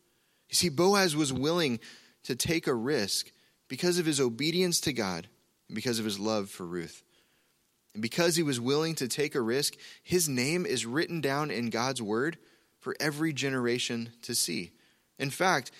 You 0.48 0.54
see, 0.54 0.68
Boaz 0.68 1.16
was 1.16 1.32
willing 1.32 1.80
to 2.25 2.36
take 2.36 2.66
a 2.66 2.75
risk 2.75 3.32
because 3.68 3.98
of 3.98 4.06
his 4.06 4.20
obedience 4.20 4.80
to 4.82 4.92
God 4.92 5.28
and 5.68 5.75
because 5.75 5.98
of 5.98 6.04
his 6.04 6.20
love 6.20 6.50
for 6.50 6.64
Ruth. 6.64 7.02
And 7.94 8.02
because 8.02 8.36
he 8.36 8.42
was 8.42 8.60
willing 8.60 8.94
to 8.96 9.08
take 9.08 9.34
a 9.34 9.40
risk, 9.40 9.75
his 10.02 10.28
name 10.28 10.66
is 10.66 10.86
written 10.86 11.20
down 11.20 11.50
in 11.50 11.70
God's 11.70 12.02
word 12.02 12.36
for 12.78 12.94
every 13.00 13.32
generation 13.32 14.10
to 14.22 14.34
see. 14.34 14.72
In 15.18 15.30
fact, 15.30 15.70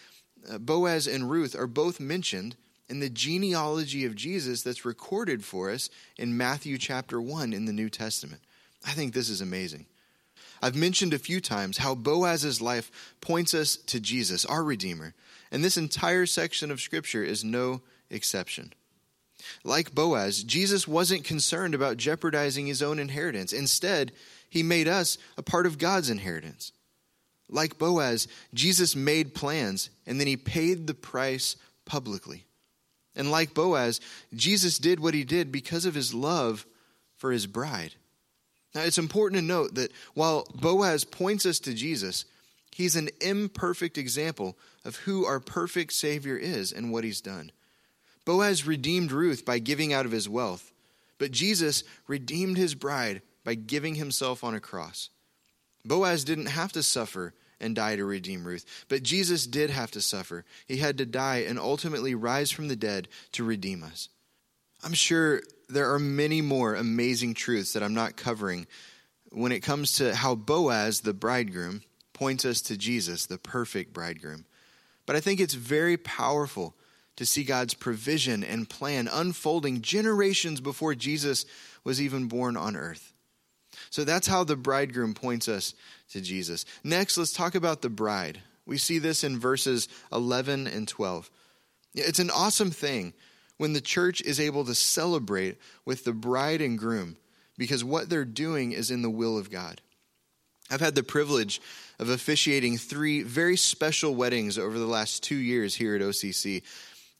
uh, 0.49 0.59
Boaz 0.59 1.07
and 1.07 1.31
Ruth 1.31 1.55
are 1.55 1.67
both 1.67 2.01
mentioned 2.01 2.57
in 2.89 3.01
the 3.01 3.11
genealogy 3.11 4.05
of 4.05 4.15
Jesus 4.15 4.63
that's 4.63 4.85
recorded 4.85 5.45
for 5.45 5.71
us 5.71 5.91
in 6.17 6.37
Matthew 6.37 6.79
chapter 6.79 7.21
1 7.21 7.53
in 7.53 7.65
the 7.65 7.73
New 7.73 7.91
Testament. 7.91 8.43
I 8.87 8.93
think 8.93 9.13
this 9.13 9.29
is 9.29 9.41
amazing. 9.41 9.87
I've 10.63 10.77
mentioned 10.77 11.13
a 11.13 11.19
few 11.19 11.41
times 11.41 11.79
how 11.79 11.95
Boaz's 11.95 12.61
life 12.61 13.17
points 13.21 13.53
us 13.55 13.77
to 13.77 14.01
Jesus, 14.01 14.45
our 14.45 14.63
Redeemer, 14.63 15.15
and 15.51 15.63
this 15.63 15.77
entire 15.77 16.27
section 16.27 16.71
of 16.71 16.81
Scripture 16.81 17.23
is 17.23 17.45
no 17.45 17.83
exception. 18.11 18.73
Like 19.65 19.95
Boaz, 19.95 20.43
Jesus 20.43 20.89
wasn't 20.89 21.25
concerned 21.25 21.75
about 21.75 21.99
jeopardizing 21.99 22.67
his 22.67 22.83
own 22.83 22.99
inheritance. 22.99 23.53
Instead, 23.53 24.13
he 24.49 24.63
made 24.63 24.89
us 24.89 25.19
a 25.37 25.43
part 25.43 25.67
of 25.67 25.79
God's 25.79 26.11
inheritance. 26.11 26.73
Like 27.49 27.79
Boaz, 27.79 28.27
Jesus 28.55 28.97
made 28.97 29.35
plans 29.35 29.91
and 30.07 30.19
then 30.19 30.27
he 30.27 30.37
paid 30.37 30.87
the 30.87 30.95
price 30.95 31.57
publicly. 31.85 32.46
And 33.17 33.31
like 33.31 33.55
Boaz, 33.55 34.01
Jesus 34.35 34.79
did 34.79 35.01
what 35.01 35.15
he 35.15 35.25
did 35.25 35.51
because 35.51 35.87
of 35.87 35.95
his 35.95 36.13
love 36.13 36.67
for 37.17 37.33
his 37.33 37.47
bride. 37.47 37.95
Now, 38.75 38.83
it's 38.83 38.99
important 38.99 39.41
to 39.41 39.47
note 39.47 39.75
that 39.75 39.91
while 40.15 40.47
Boaz 40.55 41.05
points 41.05 41.47
us 41.47 41.59
to 41.61 41.73
Jesus, 41.73 42.27
he's 42.75 42.95
an 42.95 43.09
imperfect 43.23 43.97
example 43.97 44.57
of 44.85 44.97
who 44.97 45.25
our 45.25 45.41
perfect 45.41 45.95
Savior 45.95 46.37
is 46.37 46.73
and 46.73 46.93
what 46.93 47.05
he's 47.05 47.23
done. 47.23 47.51
Boaz 48.27 48.67
redeemed 48.67 49.13
Ruth 49.13 49.47
by 49.47 49.59
giving 49.59 49.95
out 49.95 50.05
of 50.05 50.13
his 50.13 50.29
wealth, 50.29 50.73
but 51.19 51.31
Jesus 51.31 51.85
redeemed 52.07 52.59
his 52.59 52.75
bride 52.75 53.23
by 53.45 53.55
giving 53.55 53.95
himself 53.95 54.45
on 54.45 54.55
a 54.55 54.61
cross. 54.61 55.09
Boaz 55.85 56.25
didn't 56.25 56.47
have 56.47 56.73
to 56.73 56.83
suffer 56.83 57.33
and 57.61 57.75
die 57.75 57.97
to 57.97 58.05
redeem 58.05 58.45
Ruth, 58.45 58.65
but 58.89 59.03
Jesus 59.03 59.47
did 59.47 59.71
have 59.71 59.91
to 59.93 60.01
suffer. 60.01 60.45
He 60.67 60.77
had 60.79 60.99
to 60.99 61.07
die 61.07 61.45
and 61.49 61.59
ultimately 61.59 62.15
rise 62.15 62.51
from 62.51 62.69
the 62.69 62.77
dead 62.77 63.09
to 63.33 63.45
redeem 63.45 63.83
us. 63.83 64.09
I'm 64.85 64.95
sure 64.95 65.43
there 65.69 65.93
are 65.93 65.99
many 65.99 66.43
more 66.43 66.75
amazing 66.75 67.35
truths 67.35 67.73
that 67.73 67.83
I'm 67.83 67.95
not 67.95 68.17
covering 68.17 68.67
when 69.31 69.53
it 69.53 69.61
comes 69.61 69.93
to 69.95 70.15
how 70.15 70.35
Boaz, 70.35 71.01
the 71.01 71.15
bridegroom, 71.15 71.83
points 72.13 72.45
us 72.45 72.61
to 72.63 72.77
Jesus, 72.77 73.27
the 73.27 73.39
perfect 73.39 73.93
bridegroom. 73.93 74.47
But 75.07 75.17
I 75.17 75.21
think 75.21 75.41
it's 75.41 75.55
very 75.55 75.97
powerful 75.97 76.75
to 77.17 77.27
see 77.27 77.45
God's 77.45 77.75
provision 77.75 78.45
and 78.45 78.69
plan 78.69 79.09
unfolding 79.11 79.81
generations 79.81 80.61
before 80.61 80.95
Jesus 80.95 81.47
was 81.85 82.01
even 82.01 82.29
born 82.29 82.57
on 82.57 82.77
earth. 82.77 83.13
So 83.91 84.05
that's 84.05 84.27
how 84.27 84.45
the 84.45 84.57
bridegroom 84.57 85.15
points 85.15 85.49
us 85.49 85.75
to 86.11 86.21
Jesus. 86.21 86.65
Next, 86.85 87.17
let's 87.19 87.33
talk 87.33 87.55
about 87.55 87.83
the 87.83 87.91
bride. 87.91 88.41
We 88.67 88.79
see 88.79 88.99
this 88.99 89.25
in 89.25 89.39
verses 89.39 89.89
11 90.13 90.67
and 90.67 90.89
12. 90.89 91.31
It's 91.95 92.19
an 92.19 92.31
awesome 92.31 92.71
thing 92.71 93.15
when 93.59 93.73
the 93.73 93.81
church 93.81 94.21
is 94.21 94.41
able 94.41 94.65
to 94.65 94.75
celebrate 94.75 95.59
with 95.85 96.05
the 96.05 96.13
bride 96.13 96.61
and 96.61 96.79
groom 96.79 97.17
because 97.57 97.83
what 97.83 98.11
they're 98.11 98.25
doing 98.25 98.73
is 98.73 98.91
in 98.91 99.03
the 99.03 99.11
will 99.11 99.39
of 99.39 99.51
God. 99.51 99.81
I've 100.71 100.81
had 100.81 100.95
the 100.95 101.03
privilege 101.03 101.61
of 101.99 102.09
officiating 102.09 102.77
three 102.77 103.23
very 103.23 103.57
special 103.57 104.15
weddings 104.15 104.59
over 104.59 104.79
the 104.79 104.87
last 104.87 105.23
two 105.23 105.37
years 105.37 105.75
here 105.75 105.95
at 105.95 106.03
OCC. 106.03 106.63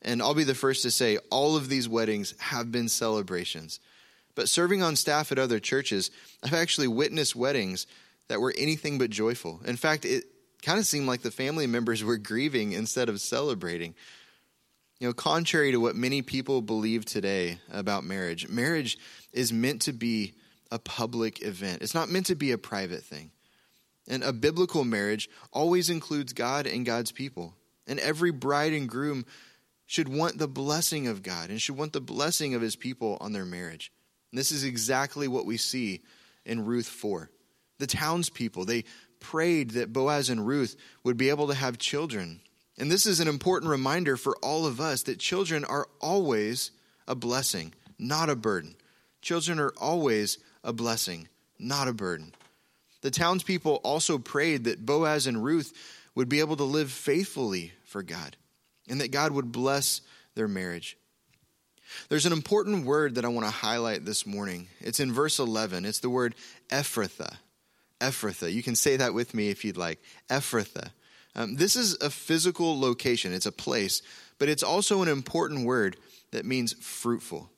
And 0.03 0.21
I'll 0.21 0.35
be 0.35 0.45
the 0.45 0.55
first 0.55 0.83
to 0.83 0.91
say 0.91 1.19
all 1.31 1.57
of 1.57 1.69
these 1.69 1.89
weddings 1.89 2.35
have 2.39 2.71
been 2.73 2.89
celebrations. 2.89 3.81
But 4.37 4.49
serving 4.49 4.83
on 4.83 4.95
staff 4.95 5.33
at 5.33 5.39
other 5.39 5.59
churches, 5.59 6.13
I've 6.45 6.55
actually 6.55 6.87
witnessed 6.87 7.35
weddings 7.35 7.89
that 8.29 8.41
were 8.41 8.55
anything 8.57 8.99
but 8.99 9.11
joyful. 9.11 9.61
In 9.65 9.77
fact, 9.77 10.05
it 10.05 10.25
kind 10.63 10.79
of 10.79 10.87
seemed 10.87 11.09
like 11.09 11.23
the 11.23 11.31
family 11.33 11.67
members 11.67 12.05
were 12.05 12.19
grieving 12.19 12.73
instead 12.73 13.09
of 13.09 13.21
celebrating. 13.21 13.95
You 15.01 15.09
know, 15.09 15.15
contrary 15.15 15.73
to 15.73 15.81
what 15.81 15.97
many 15.97 16.23
people 16.23 16.63
believe 16.63 17.05
today 17.05 17.59
about 17.73 18.05
marriage, 18.05 18.49
marriage 18.49 18.99
is 19.33 19.53
meant 19.53 19.83
to 19.83 19.93
be 19.93 20.35
a 20.71 20.79
public 20.79 21.43
event. 21.43 21.83
It's 21.83 21.95
not 21.95 22.11
meant 22.11 22.27
to 22.27 22.35
be 22.35 22.53
a 22.53 22.59
private 22.59 23.03
thing. 23.03 23.31
And 24.09 24.23
a 24.23 24.33
biblical 24.33 24.85
marriage 24.85 25.29
always 25.53 25.91
includes 25.91 26.33
God 26.33 26.67
and 26.67 26.87
God's 26.87 27.13
people. 27.13 27.55
And 27.87 27.99
every 28.01 28.33
bride 28.33 28.73
and 28.73 28.89
groom 28.89 29.25
should 29.87 30.09
want 30.09 30.39
the 30.39 30.49
blessing 30.49 31.07
of 31.07 31.23
God 31.23 31.51
and 31.51 31.61
should 31.61 31.77
want 31.77 31.93
the 31.93 32.01
blessing 32.01 32.55
of 32.55 32.63
his 32.63 32.77
people 32.77 33.17
on 33.21 33.33
their 33.33 33.45
marriage. 33.45 33.93
This 34.33 34.53
is 34.53 34.65
exactly 34.65 35.29
what 35.29 35.47
we 35.47 35.57
see 35.57 36.03
in 36.45 36.65
Ruth 36.65 36.89
4. 36.89 37.31
The 37.79 37.87
townspeople, 37.87 38.65
they 38.65 38.85
prayed 39.21 39.71
that 39.73 39.93
Boaz 39.93 40.31
and 40.31 40.47
Ruth 40.47 40.77
would 41.05 41.17
be 41.17 41.31
able 41.31 41.49
to 41.49 41.55
have 41.55 41.79
children 41.79 42.41
and 42.79 42.91
this 42.91 43.07
is 43.07 43.21
an 43.21 43.29
important 43.29 43.71
reminder 43.71 44.17
for 44.17 44.37
all 44.43 44.67
of 44.67 44.81
us 44.81 45.05
that 45.05 45.19
children 45.19 45.65
are 45.65 45.89
always 46.01 46.71
a 47.09 47.15
blessing, 47.15 47.73
not 47.99 48.29
a 48.29 48.37
burden. 48.37 48.77
Children 49.23 49.59
are 49.59 49.73
always 49.79 50.39
a 50.63 50.73
blessing, 50.73 51.29
not 51.59 51.89
a 51.89 51.95
burden. 51.95 52.35
The 53.01 53.11
townspeople 53.11 53.77
also 53.77 54.19
prayed 54.19 54.65
that 54.65 54.85
Boaz 54.85 55.27
and 55.27 55.43
Ruth 55.43 55.73
would 56.15 56.29
be 56.29 56.41
able 56.41 56.57
to 56.57 56.65
live 56.65 56.91
faithfully 56.91 57.73
for 57.85 58.03
God 58.03 58.37
and 58.89 59.01
that 59.01 59.11
God 59.11 59.33
would 59.33 59.53
bless 59.53 60.03
their 60.35 60.49
marriage. 60.49 60.99
There's 62.09 62.27
an 62.27 62.33
important 62.33 62.85
word 62.85 63.15
that 63.15 63.25
I 63.25 63.29
want 63.29 63.47
to 63.47 63.53
highlight 63.53 64.05
this 64.05 64.27
morning. 64.27 64.69
It's 64.81 65.01
in 65.01 65.13
verse 65.13 65.39
11. 65.39 65.85
It's 65.85 66.01
the 66.01 66.11
word 66.11 66.35
Ephrathah. 66.71 67.37
Ephrathah. 68.01 68.53
You 68.53 68.63
can 68.63 68.77
say 68.77 68.97
that 68.97 69.15
with 69.15 69.35
me 69.35 69.49
if 69.49 69.65
you'd 69.65 69.77
like. 69.77 70.01
Ephrathah. 70.31 70.91
Um, 71.35 71.57
this 71.57 71.77
is 71.77 71.95
a 72.01 72.09
physical 72.09 72.81
location, 72.81 73.35
it's 73.35 73.45
a 73.45 73.53
place, 73.53 74.01
but 74.39 74.49
it's 74.49 74.63
also 74.63 75.03
an 75.03 75.09
important 75.09 75.67
word 75.67 75.99
that 76.31 76.47
means 76.47 76.73
fruitful. 76.73 77.51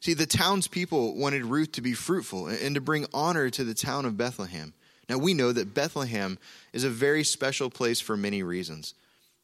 See, 0.00 0.14
the 0.14 0.26
townspeople 0.26 1.16
wanted 1.16 1.44
Ruth 1.44 1.72
to 1.72 1.80
be 1.80 1.94
fruitful 1.94 2.48
and 2.48 2.74
to 2.74 2.80
bring 2.80 3.06
honor 3.14 3.48
to 3.50 3.64
the 3.64 3.74
town 3.74 4.04
of 4.04 4.18
Bethlehem. 4.18 4.74
Now, 5.08 5.16
we 5.16 5.32
know 5.32 5.52
that 5.52 5.74
Bethlehem 5.74 6.38
is 6.74 6.84
a 6.84 6.90
very 6.90 7.24
special 7.24 7.70
place 7.70 7.98
for 7.98 8.16
many 8.16 8.42
reasons. 8.42 8.94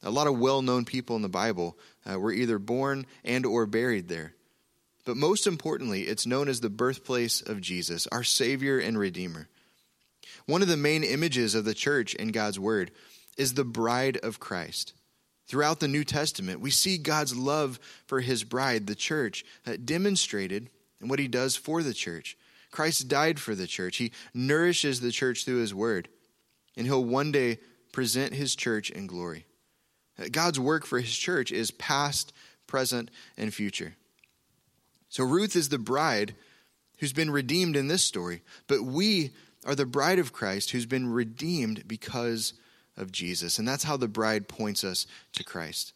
A 0.05 0.11
lot 0.11 0.27
of 0.27 0.39
well-known 0.39 0.85
people 0.85 1.17
in 1.17 1.23
the 1.23 1.29
Bible 1.29 1.77
uh, 2.05 2.19
were 2.19 2.33
either 2.33 2.59
born 2.59 3.07
and 3.25 3.47
or 3.47 3.67
buried 3.67 4.09
there. 4.09 4.35
But 5.05 5.17
most 5.17 5.47
importantly, 5.47 6.03
it's 6.03 6.27
known 6.27 6.49
as 6.49 6.61
the 6.61 6.71
birthplace 6.71 7.41
of 7.41 7.61
Jesus, 7.61 8.07
our 8.09 8.23
Savior 8.23 8.79
and 8.79 8.99
Redeemer. 8.99 9.49
One 10.47 10.63
of 10.63 10.69
the 10.69 10.77
main 10.77 11.05
images 11.05 11.55
of 11.55 11.65
the 11.65 11.75
church 11.75 12.15
in 12.15 12.29
God's 12.29 12.61
Word 12.61 12.91
is 13.37 13.55
the 13.55 13.65
bride 13.65 14.19
of 14.19 14.41
Christ. 14.41 14.93
Throughout 15.47 15.81
the 15.81 15.89
New 15.89 16.05
Testament, 16.05 16.61
we 16.61 16.71
see 16.71 16.97
God's 16.97 17.37
love 17.37 17.79
for 18.07 18.21
his 18.21 18.45
bride, 18.45 18.87
the 18.87 18.95
church, 18.95 19.45
uh, 19.67 19.77
demonstrated 19.83 20.71
in 21.01 21.09
what 21.09 21.19
he 21.19 21.29
does 21.29 21.57
for 21.57 21.83
the 21.83 21.95
church. 21.95 22.37
Christ 22.71 23.09
died 23.09 23.39
for 23.39 23.55
the 23.55 23.67
church. 23.67 23.99
He 23.99 24.13
nourishes 24.33 25.01
the 25.01 25.13
church 25.13 25.45
through 25.45 25.61
his 25.61 25.75
word, 25.75 26.09
and 26.77 26.87
he'll 26.87 27.05
one 27.05 27.31
day 27.31 27.59
present 27.93 28.33
his 28.33 28.57
church 28.57 28.91
in 28.91 29.07
glory. 29.07 29.47
God's 30.31 30.61
work 30.61 30.87
for 30.87 31.01
his 31.01 31.15
church 31.15 31.51
is 31.53 31.71
past, 31.71 32.33
present, 32.67 33.11
and 33.37 33.53
future. 33.53 33.95
So 35.09 35.25
Ruth 35.25 35.57
is 35.57 35.69
the 35.69 35.79
bride 35.79 36.35
who's 36.99 37.13
been 37.13 37.31
redeemed 37.31 37.77
in 37.77 37.89
this 37.89 38.03
story, 38.03 38.43
but 38.67 38.83
we 38.83 39.31
are 39.67 39.75
the 39.75 39.87
bride 39.87 40.19
of 40.19 40.33
Christ 40.33 40.71
who's 40.71 40.87
been 40.87 41.13
redeemed 41.13 41.87
because 41.87 42.55
of 42.97 43.13
Jesus. 43.13 43.59
And 43.59 43.67
that's 43.67 43.85
how 43.85 43.97
the 43.97 44.09
bride 44.09 44.49
points 44.49 44.85
us 44.85 45.07
to 45.33 45.45
Christ. 45.45 45.93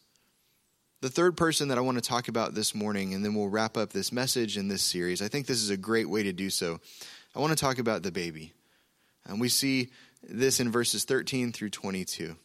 The 1.01 1.09
third 1.09 1.37
person 1.37 1.69
that 1.69 1.77
I 1.77 1.81
want 1.81 1.97
to 1.97 2.03
talk 2.03 2.27
about 2.27 2.55
this 2.55 2.75
morning, 2.75 3.13
and 3.13 3.23
then 3.23 3.33
we'll 3.33 3.47
wrap 3.47 3.77
up 3.77 3.93
this 3.93 4.11
message 4.11 4.57
in 4.57 4.67
this 4.67 4.81
series. 4.81 5.21
I 5.21 5.29
think 5.29 5.45
this 5.45 5.61
is 5.61 5.69
a 5.69 5.77
great 5.77 6.09
way 6.09 6.23
to 6.23 6.33
do 6.33 6.49
so. 6.49 6.81
I 7.33 7.39
want 7.39 7.51
to 7.51 7.61
talk 7.61 7.79
about 7.79 8.03
the 8.03 8.11
baby. 8.11 8.51
And 9.25 9.39
we 9.39 9.47
see 9.47 9.91
this 10.23 10.59
in 10.59 10.71
verses 10.71 11.05
13 11.05 11.53
through 11.53 11.69
22. 11.69 12.35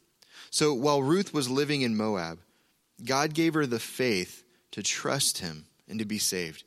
So 0.54 0.72
while 0.72 1.02
Ruth 1.02 1.34
was 1.34 1.50
living 1.50 1.82
in 1.82 1.96
Moab, 1.96 2.38
God 3.04 3.34
gave 3.34 3.54
her 3.54 3.66
the 3.66 3.80
faith 3.80 4.44
to 4.70 4.84
trust 4.84 5.38
him 5.38 5.66
and 5.88 5.98
to 5.98 6.04
be 6.04 6.18
saved. 6.18 6.62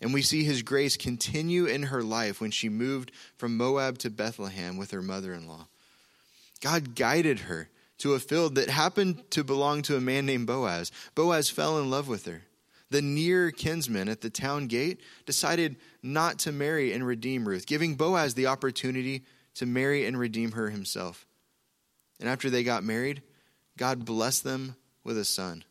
And 0.00 0.14
we 0.14 0.22
see 0.22 0.44
his 0.44 0.62
grace 0.62 0.96
continue 0.96 1.66
in 1.66 1.82
her 1.82 2.04
life 2.04 2.40
when 2.40 2.52
she 2.52 2.68
moved 2.68 3.10
from 3.36 3.56
Moab 3.56 3.98
to 3.98 4.10
Bethlehem 4.10 4.76
with 4.76 4.92
her 4.92 5.02
mother 5.02 5.34
in 5.34 5.48
law. 5.48 5.66
God 6.60 6.94
guided 6.94 7.40
her 7.40 7.68
to 7.98 8.14
a 8.14 8.20
field 8.20 8.54
that 8.54 8.70
happened 8.70 9.28
to 9.30 9.42
belong 9.42 9.82
to 9.82 9.96
a 9.96 10.00
man 10.00 10.24
named 10.24 10.46
Boaz. 10.46 10.92
Boaz 11.16 11.50
fell 11.50 11.80
in 11.80 11.90
love 11.90 12.06
with 12.06 12.26
her. 12.26 12.42
The 12.90 13.02
near 13.02 13.50
kinsman 13.50 14.08
at 14.08 14.20
the 14.20 14.30
town 14.30 14.68
gate 14.68 15.00
decided 15.26 15.74
not 16.00 16.38
to 16.40 16.52
marry 16.52 16.92
and 16.92 17.04
redeem 17.04 17.48
Ruth, 17.48 17.66
giving 17.66 17.96
Boaz 17.96 18.34
the 18.34 18.46
opportunity 18.46 19.24
to 19.56 19.66
marry 19.66 20.06
and 20.06 20.16
redeem 20.16 20.52
her 20.52 20.70
himself. 20.70 21.26
And 22.20 22.28
after 22.28 22.50
they 22.50 22.62
got 22.62 22.84
married, 22.84 23.22
God 23.76 24.04
blessed 24.04 24.44
them 24.44 24.76
with 25.02 25.18
a 25.18 25.24
son. 25.24 25.64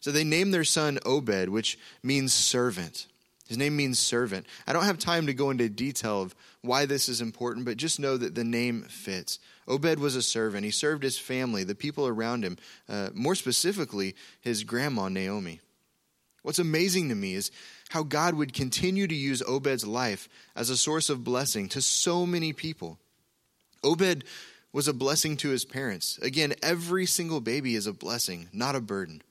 So 0.00 0.10
they 0.10 0.24
named 0.24 0.52
their 0.52 0.64
son 0.64 0.98
Obed, 1.04 1.48
which 1.48 1.78
means 2.02 2.32
servant. 2.32 3.06
His 3.48 3.58
name 3.58 3.76
means 3.76 3.98
servant. 3.98 4.46
I 4.66 4.72
don't 4.72 4.84
have 4.84 4.98
time 4.98 5.26
to 5.26 5.34
go 5.34 5.50
into 5.50 5.68
detail 5.68 6.22
of 6.22 6.34
why 6.62 6.86
this 6.86 7.08
is 7.08 7.20
important, 7.20 7.66
but 7.66 7.76
just 7.76 8.00
know 8.00 8.16
that 8.16 8.34
the 8.34 8.44
name 8.44 8.82
fits. 8.82 9.38
Obed 9.68 9.98
was 9.98 10.16
a 10.16 10.22
servant. 10.22 10.64
He 10.64 10.70
served 10.70 11.02
his 11.02 11.18
family, 11.18 11.62
the 11.64 11.74
people 11.74 12.06
around 12.06 12.44
him, 12.44 12.56
uh, 12.88 13.10
more 13.12 13.34
specifically, 13.34 14.14
his 14.40 14.64
grandma, 14.64 15.08
Naomi. 15.08 15.60
What's 16.42 16.58
amazing 16.58 17.08
to 17.10 17.14
me 17.14 17.34
is 17.34 17.50
how 17.90 18.02
God 18.02 18.34
would 18.34 18.54
continue 18.54 19.06
to 19.06 19.14
use 19.14 19.42
Obed's 19.42 19.86
life 19.86 20.28
as 20.56 20.70
a 20.70 20.76
source 20.76 21.10
of 21.10 21.22
blessing 21.24 21.68
to 21.70 21.82
so 21.82 22.26
many 22.26 22.52
people. 22.52 22.98
Obed 23.84 24.24
was 24.72 24.88
a 24.88 24.92
blessing 24.92 25.36
to 25.38 25.50
his 25.50 25.64
parents. 25.64 26.18
Again, 26.22 26.54
every 26.62 27.06
single 27.06 27.40
baby 27.40 27.74
is 27.74 27.86
a 27.86 27.92
blessing, 27.92 28.48
not 28.52 28.74
a 28.74 28.80
burden. 28.80 29.22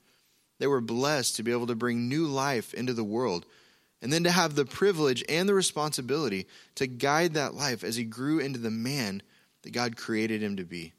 They 0.58 0.66
were 0.66 0.80
blessed 0.80 1.36
to 1.36 1.42
be 1.42 1.50
able 1.50 1.66
to 1.66 1.74
bring 1.74 2.08
new 2.08 2.26
life 2.26 2.72
into 2.74 2.92
the 2.92 3.04
world 3.04 3.44
and 4.00 4.12
then 4.12 4.24
to 4.24 4.30
have 4.30 4.54
the 4.54 4.64
privilege 4.64 5.24
and 5.28 5.48
the 5.48 5.54
responsibility 5.54 6.46
to 6.76 6.86
guide 6.86 7.34
that 7.34 7.54
life 7.54 7.82
as 7.82 7.96
he 7.96 8.04
grew 8.04 8.38
into 8.38 8.58
the 8.58 8.70
man 8.70 9.22
that 9.62 9.72
God 9.72 9.96
created 9.96 10.42
him 10.42 10.56
to 10.56 10.64
be. 10.64 10.92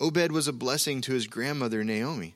Obed 0.00 0.32
was 0.32 0.48
a 0.48 0.52
blessing 0.52 1.00
to 1.02 1.12
his 1.12 1.26
grandmother, 1.26 1.82
Naomi. 1.82 2.34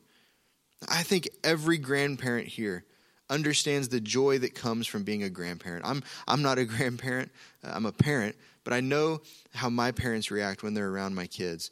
I 0.89 1.03
think 1.03 1.29
every 1.45 1.79
grandparent 1.79 2.49
here 2.49 2.85
understands 3.31 3.89
the 3.89 4.01
joy 4.01 4.39
that 4.39 4.55
comes 4.55 4.87
from 4.87 5.05
being 5.05 5.23
a 5.23 5.31
grandparent. 5.31 5.87
I'm, 5.87 6.03
I'm 6.29 6.43
not 6.43 6.59
a 6.59 6.65
grandparent, 6.67 7.31
uh, 7.65 7.71
I'm 7.73 7.87
a 7.87 7.93
parent, 7.93 8.37
but 8.65 8.75
I 8.75 8.81
know 8.81 9.23
how 9.55 9.71
my 9.71 9.93
parents 9.93 10.31
react 10.31 10.63
when 10.63 10.75
they're 10.75 10.91
around 10.91 11.15
my 11.15 11.27
kids. 11.27 11.71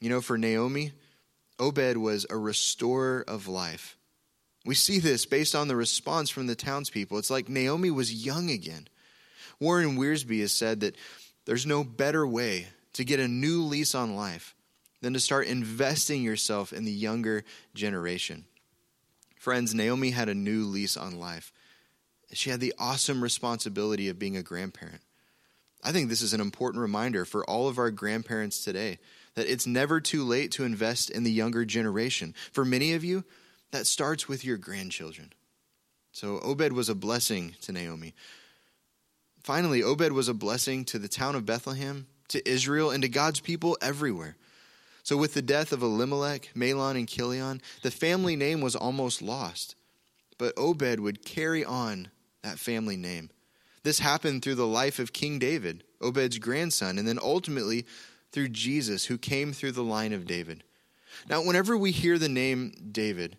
You 0.00 0.08
know, 0.08 0.20
for 0.20 0.38
Naomi, 0.38 0.92
Obed 1.58 1.96
was 1.96 2.26
a 2.30 2.36
restorer 2.36 3.24
of 3.26 3.48
life. 3.48 3.96
We 4.64 4.74
see 4.74 4.98
this 4.98 5.26
based 5.26 5.54
on 5.54 5.68
the 5.68 5.76
response 5.76 6.30
from 6.30 6.46
the 6.46 6.54
townspeople. 6.54 7.18
It's 7.18 7.30
like 7.30 7.48
Naomi 7.48 7.90
was 7.90 8.24
young 8.24 8.50
again. 8.50 8.88
Warren 9.60 9.96
Wiersbe 9.96 10.40
has 10.40 10.52
said 10.52 10.80
that 10.80 10.96
there's 11.44 11.66
no 11.66 11.84
better 11.84 12.26
way 12.26 12.68
to 12.94 13.04
get 13.04 13.20
a 13.20 13.28
new 13.28 13.62
lease 13.62 13.94
on 13.94 14.16
life 14.16 14.54
than 15.02 15.12
to 15.12 15.20
start 15.20 15.46
investing 15.46 16.22
yourself 16.22 16.72
in 16.72 16.84
the 16.84 16.92
younger 16.92 17.44
generation. 17.74 18.46
Friends, 19.44 19.74
Naomi 19.74 20.08
had 20.08 20.30
a 20.30 20.34
new 20.34 20.64
lease 20.64 20.96
on 20.96 21.18
life. 21.18 21.52
She 22.32 22.48
had 22.48 22.60
the 22.60 22.72
awesome 22.78 23.22
responsibility 23.22 24.08
of 24.08 24.18
being 24.18 24.38
a 24.38 24.42
grandparent. 24.42 25.02
I 25.82 25.92
think 25.92 26.08
this 26.08 26.22
is 26.22 26.32
an 26.32 26.40
important 26.40 26.80
reminder 26.80 27.26
for 27.26 27.44
all 27.44 27.68
of 27.68 27.76
our 27.76 27.90
grandparents 27.90 28.64
today 28.64 28.98
that 29.34 29.46
it's 29.46 29.66
never 29.66 30.00
too 30.00 30.24
late 30.24 30.50
to 30.52 30.64
invest 30.64 31.10
in 31.10 31.24
the 31.24 31.30
younger 31.30 31.66
generation. 31.66 32.34
For 32.52 32.64
many 32.64 32.94
of 32.94 33.04
you, 33.04 33.22
that 33.70 33.86
starts 33.86 34.26
with 34.26 34.46
your 34.46 34.56
grandchildren. 34.56 35.34
So 36.10 36.40
Obed 36.40 36.72
was 36.72 36.88
a 36.88 36.94
blessing 36.94 37.54
to 37.60 37.72
Naomi. 37.72 38.14
Finally, 39.42 39.82
Obed 39.82 40.12
was 40.12 40.28
a 40.28 40.32
blessing 40.32 40.86
to 40.86 40.98
the 40.98 41.06
town 41.06 41.34
of 41.34 41.44
Bethlehem, 41.44 42.06
to 42.28 42.48
Israel, 42.48 42.90
and 42.90 43.02
to 43.02 43.10
God's 43.10 43.40
people 43.40 43.76
everywhere. 43.82 44.36
So, 45.04 45.18
with 45.18 45.34
the 45.34 45.42
death 45.42 45.70
of 45.70 45.82
Elimelech, 45.82 46.48
Mahlon, 46.56 46.96
and 46.96 47.06
Chilion, 47.06 47.60
the 47.82 47.90
family 47.90 48.36
name 48.36 48.62
was 48.62 48.74
almost 48.74 49.20
lost. 49.20 49.76
But 50.38 50.54
Obed 50.56 50.98
would 50.98 51.24
carry 51.24 51.62
on 51.62 52.08
that 52.42 52.58
family 52.58 52.96
name. 52.96 53.28
This 53.82 53.98
happened 53.98 54.42
through 54.42 54.54
the 54.54 54.66
life 54.66 54.98
of 54.98 55.12
King 55.12 55.38
David, 55.38 55.84
Obed's 56.00 56.38
grandson, 56.38 56.98
and 56.98 57.06
then 57.06 57.18
ultimately 57.22 57.84
through 58.32 58.48
Jesus, 58.48 59.04
who 59.04 59.18
came 59.18 59.52
through 59.52 59.72
the 59.72 59.84
line 59.84 60.14
of 60.14 60.26
David. 60.26 60.64
Now, 61.28 61.42
whenever 61.42 61.76
we 61.76 61.90
hear 61.90 62.18
the 62.18 62.30
name 62.30 62.72
David, 62.90 63.36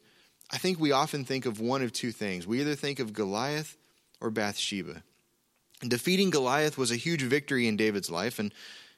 I 0.52 0.60
think 0.60 0.80
we 0.80 0.92
often 0.92 1.26
think 1.26 1.48
of 1.48 1.60
one 1.60 1.82
of 1.82 1.92
two 1.92 2.12
things. 2.12 2.46
We 2.46 2.62
either 2.62 2.76
think 2.76 3.00
of 3.00 3.12
Goliath 3.12 3.76
or 4.22 4.30
Bathsheba. 4.30 5.02
Defeating 5.82 6.30
Goliath 6.30 6.78
was 6.78 6.92
a 6.92 6.96
huge 6.96 7.24
victory 7.24 7.68
in 7.68 7.76
David's 7.76 8.12
life, 8.12 8.38
and 8.38 8.54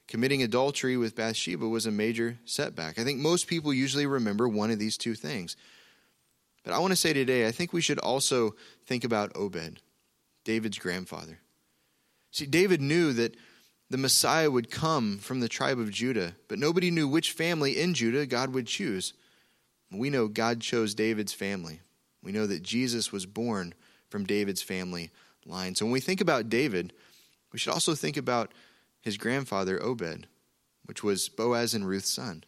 committing 0.08 0.42
adultery 0.42 0.98
with 0.98 1.16
Bathsheba 1.16 1.68
was 1.68 1.86
a 1.86 1.92
major 1.92 2.38
setback. 2.46 2.98
I 2.98 3.04
think 3.04 3.20
most 3.20 3.48
people 3.48 3.74
usually 3.74 4.06
remember 4.06 4.48
one 4.48 4.72
of 4.72 4.80
these 4.80 4.98
two 4.98 5.16
things. 5.16 5.56
But 6.64 6.74
I 6.74 6.80
want 6.80 6.92
to 6.92 6.98
say 6.98 7.14
today, 7.14 7.48
I 7.48 7.52
think 7.52 7.72
we 7.72 7.82
should 7.82 8.00
also 8.00 8.56
think 8.86 9.04
about 9.04 9.36
Obed, 9.36 9.82
David's 10.44 10.78
grandfather. 10.78 11.40
See, 12.32 12.46
David 12.46 12.82
knew 12.82 13.14
that 13.14 13.36
the 13.90 13.98
Messiah 13.98 14.52
would 14.52 14.70
come 14.70 15.18
from 15.18 15.40
the 15.40 15.48
tribe 15.48 15.80
of 15.80 15.92
Judah, 15.92 16.36
but 16.48 16.60
nobody 16.60 16.92
knew 16.92 17.08
which 17.08 17.32
family 17.32 17.80
in 17.80 17.94
Judah 17.94 18.26
God 18.26 18.54
would 18.54 18.68
choose. 18.68 19.14
We 19.92 20.10
know 20.10 20.28
God 20.28 20.60
chose 20.60 20.94
David's 20.94 21.32
family. 21.32 21.80
We 22.22 22.34
know 22.34 22.46
that 22.48 22.64
Jesus 22.64 23.12
was 23.12 23.26
born 23.26 23.74
from 24.10 24.26
David's 24.26 24.62
family 24.62 25.12
line. 25.46 25.76
So 25.76 25.86
when 25.86 25.94
we 25.94 26.02
think 26.02 26.20
about 26.20 26.50
David, 26.50 26.92
we 27.54 27.60
should 27.60 27.72
also 27.72 27.96
think 27.96 28.18
about 28.18 28.54
his 29.08 29.18
grandfather, 29.18 29.82
Obed, 29.82 30.28
which 30.86 31.04
was 31.04 31.30
Boaz 31.30 31.74
and 31.74 31.88
Ruth's 31.88 32.12
son. 32.12 32.44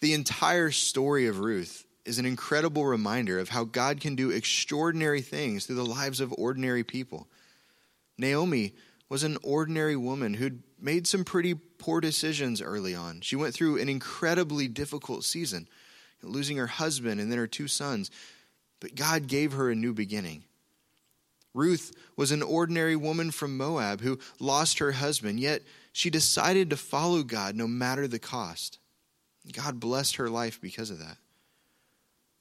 The 0.00 0.12
entire 0.12 0.70
story 0.70 1.26
of 1.26 1.40
Ruth 1.40 1.84
is 2.04 2.18
an 2.18 2.26
incredible 2.26 2.86
reminder 2.86 3.38
of 3.38 3.48
how 3.48 3.64
God 3.64 4.00
can 4.00 4.14
do 4.14 4.30
extraordinary 4.30 5.22
things 5.22 5.66
through 5.66 5.76
the 5.76 5.84
lives 5.84 6.20
of 6.20 6.32
ordinary 6.38 6.84
people. 6.84 7.26
Naomi 8.16 8.74
was 9.08 9.24
an 9.24 9.38
ordinary 9.42 9.96
woman 9.96 10.34
who'd 10.34 10.62
made 10.78 11.06
some 11.06 11.24
pretty 11.24 11.54
poor 11.54 12.00
decisions 12.00 12.60
early 12.60 12.94
on. 12.94 13.20
She 13.22 13.36
went 13.36 13.54
through 13.54 13.80
an 13.80 13.88
incredibly 13.88 14.68
difficult 14.68 15.24
season, 15.24 15.66
losing 16.22 16.58
her 16.58 16.66
husband 16.66 17.20
and 17.20 17.30
then 17.30 17.38
her 17.38 17.46
two 17.46 17.68
sons. 17.68 18.10
But 18.80 18.94
God 18.94 19.26
gave 19.26 19.52
her 19.52 19.70
a 19.70 19.76
new 19.76 19.94
beginning. 19.94 20.44
Ruth 21.56 21.92
was 22.16 22.30
an 22.30 22.42
ordinary 22.42 22.96
woman 22.96 23.30
from 23.30 23.56
Moab 23.56 24.02
who 24.02 24.18
lost 24.38 24.78
her 24.78 24.92
husband, 24.92 25.40
yet 25.40 25.62
she 25.92 26.10
decided 26.10 26.70
to 26.70 26.76
follow 26.76 27.22
God 27.22 27.56
no 27.56 27.66
matter 27.66 28.06
the 28.06 28.18
cost. 28.18 28.78
God 29.52 29.80
blessed 29.80 30.16
her 30.16 30.28
life 30.28 30.60
because 30.60 30.90
of 30.90 30.98
that. 30.98 31.16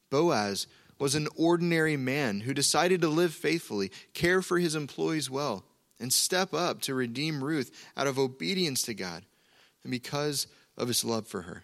Boaz 0.10 0.68
was 1.00 1.16
an 1.16 1.28
ordinary 1.36 1.98
man 1.98 2.42
who 2.42 2.54
decided 2.54 3.02
to 3.02 3.08
live 3.08 3.34
faithfully, 3.34 3.92
care 4.14 4.42
for 4.42 4.60
his 4.60 4.76
employees 4.76 5.30
well, 5.30 5.64
and 6.00 6.12
step 6.12 6.54
up 6.54 6.82
to 6.82 6.94
redeem 6.94 7.44
Ruth 7.44 7.72
out 7.96 8.08
of 8.08 8.20
obedience 8.20 8.82
to 8.84 8.94
God 8.94 9.24
and 9.84 9.92
because 9.92 10.48
of 10.78 10.88
his 10.88 11.06
love 11.06 11.28
for 11.28 11.44
her. 11.44 11.64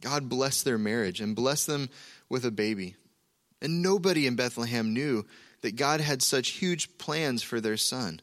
God 0.00 0.28
blessed 0.28 0.64
their 0.64 0.78
marriage 0.78 1.20
and 1.20 1.36
blessed 1.36 1.66
them 1.66 1.88
with 2.28 2.44
a 2.44 2.50
baby. 2.50 2.96
And 3.60 3.82
nobody 3.82 4.26
in 4.26 4.36
Bethlehem 4.36 4.92
knew 4.92 5.26
that 5.62 5.76
God 5.76 6.00
had 6.00 6.22
such 6.22 6.50
huge 6.50 6.98
plans 6.98 7.42
for 7.42 7.60
their 7.60 7.76
son. 7.76 8.20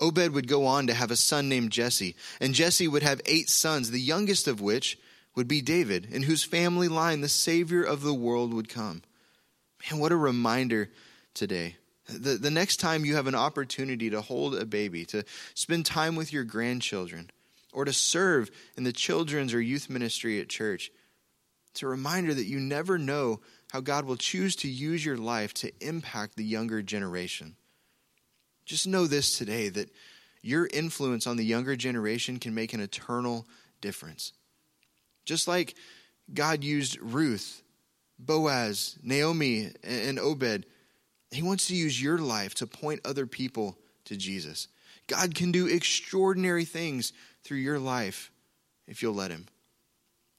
Obed 0.00 0.32
would 0.32 0.48
go 0.48 0.66
on 0.66 0.86
to 0.86 0.94
have 0.94 1.10
a 1.10 1.16
son 1.16 1.48
named 1.48 1.72
Jesse, 1.72 2.16
and 2.40 2.54
Jesse 2.54 2.88
would 2.88 3.02
have 3.02 3.20
eight 3.26 3.50
sons, 3.50 3.90
the 3.90 4.00
youngest 4.00 4.48
of 4.48 4.60
which 4.60 4.98
would 5.36 5.46
be 5.46 5.60
David, 5.60 6.08
in 6.10 6.22
whose 6.22 6.42
family 6.42 6.88
line 6.88 7.20
the 7.20 7.28
Savior 7.28 7.82
of 7.82 8.02
the 8.02 8.14
world 8.14 8.52
would 8.54 8.68
come. 8.68 9.02
Man, 9.90 10.00
what 10.00 10.12
a 10.12 10.16
reminder 10.16 10.90
today. 11.34 11.76
The, 12.08 12.34
the 12.34 12.50
next 12.50 12.78
time 12.78 13.04
you 13.04 13.14
have 13.14 13.26
an 13.26 13.34
opportunity 13.34 14.10
to 14.10 14.20
hold 14.20 14.54
a 14.54 14.66
baby, 14.66 15.04
to 15.06 15.24
spend 15.54 15.86
time 15.86 16.16
with 16.16 16.32
your 16.32 16.44
grandchildren, 16.44 17.30
or 17.72 17.84
to 17.84 17.92
serve 17.92 18.50
in 18.76 18.84
the 18.84 18.92
children's 18.92 19.54
or 19.54 19.60
youth 19.60 19.88
ministry 19.88 20.40
at 20.40 20.48
church, 20.48 20.90
it's 21.70 21.82
a 21.82 21.86
reminder 21.86 22.34
that 22.34 22.46
you 22.46 22.58
never 22.58 22.98
know 22.98 23.40
how 23.70 23.80
God 23.80 24.04
will 24.04 24.16
choose 24.16 24.56
to 24.56 24.68
use 24.68 25.04
your 25.04 25.16
life 25.16 25.54
to 25.54 25.72
impact 25.80 26.36
the 26.36 26.44
younger 26.44 26.82
generation. 26.82 27.56
Just 28.64 28.86
know 28.86 29.06
this 29.06 29.38
today 29.38 29.68
that 29.68 29.90
your 30.42 30.68
influence 30.72 31.26
on 31.26 31.36
the 31.36 31.44
younger 31.44 31.76
generation 31.76 32.38
can 32.38 32.54
make 32.54 32.72
an 32.72 32.80
eternal 32.80 33.46
difference. 33.80 34.32
Just 35.24 35.46
like 35.46 35.74
God 36.32 36.64
used 36.64 36.98
Ruth, 37.00 37.62
Boaz, 38.18 38.98
Naomi, 39.02 39.70
and 39.82 40.18
Obed, 40.18 40.66
He 41.30 41.42
wants 41.42 41.68
to 41.68 41.76
use 41.76 42.00
your 42.00 42.18
life 42.18 42.54
to 42.56 42.66
point 42.66 43.00
other 43.04 43.26
people 43.26 43.78
to 44.06 44.16
Jesus. 44.16 44.68
God 45.06 45.34
can 45.34 45.52
do 45.52 45.66
extraordinary 45.66 46.64
things 46.64 47.12
through 47.44 47.58
your 47.58 47.78
life 47.78 48.30
if 48.86 49.02
you'll 49.02 49.14
let 49.14 49.30
Him. 49.30 49.46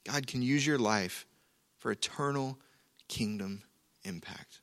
God 0.06 0.28
can 0.28 0.42
use 0.42 0.66
your 0.66 0.80
life 0.80 1.26
for 1.78 1.92
eternal 1.92 2.58
kingdom 3.12 3.62
impact. 4.04 4.61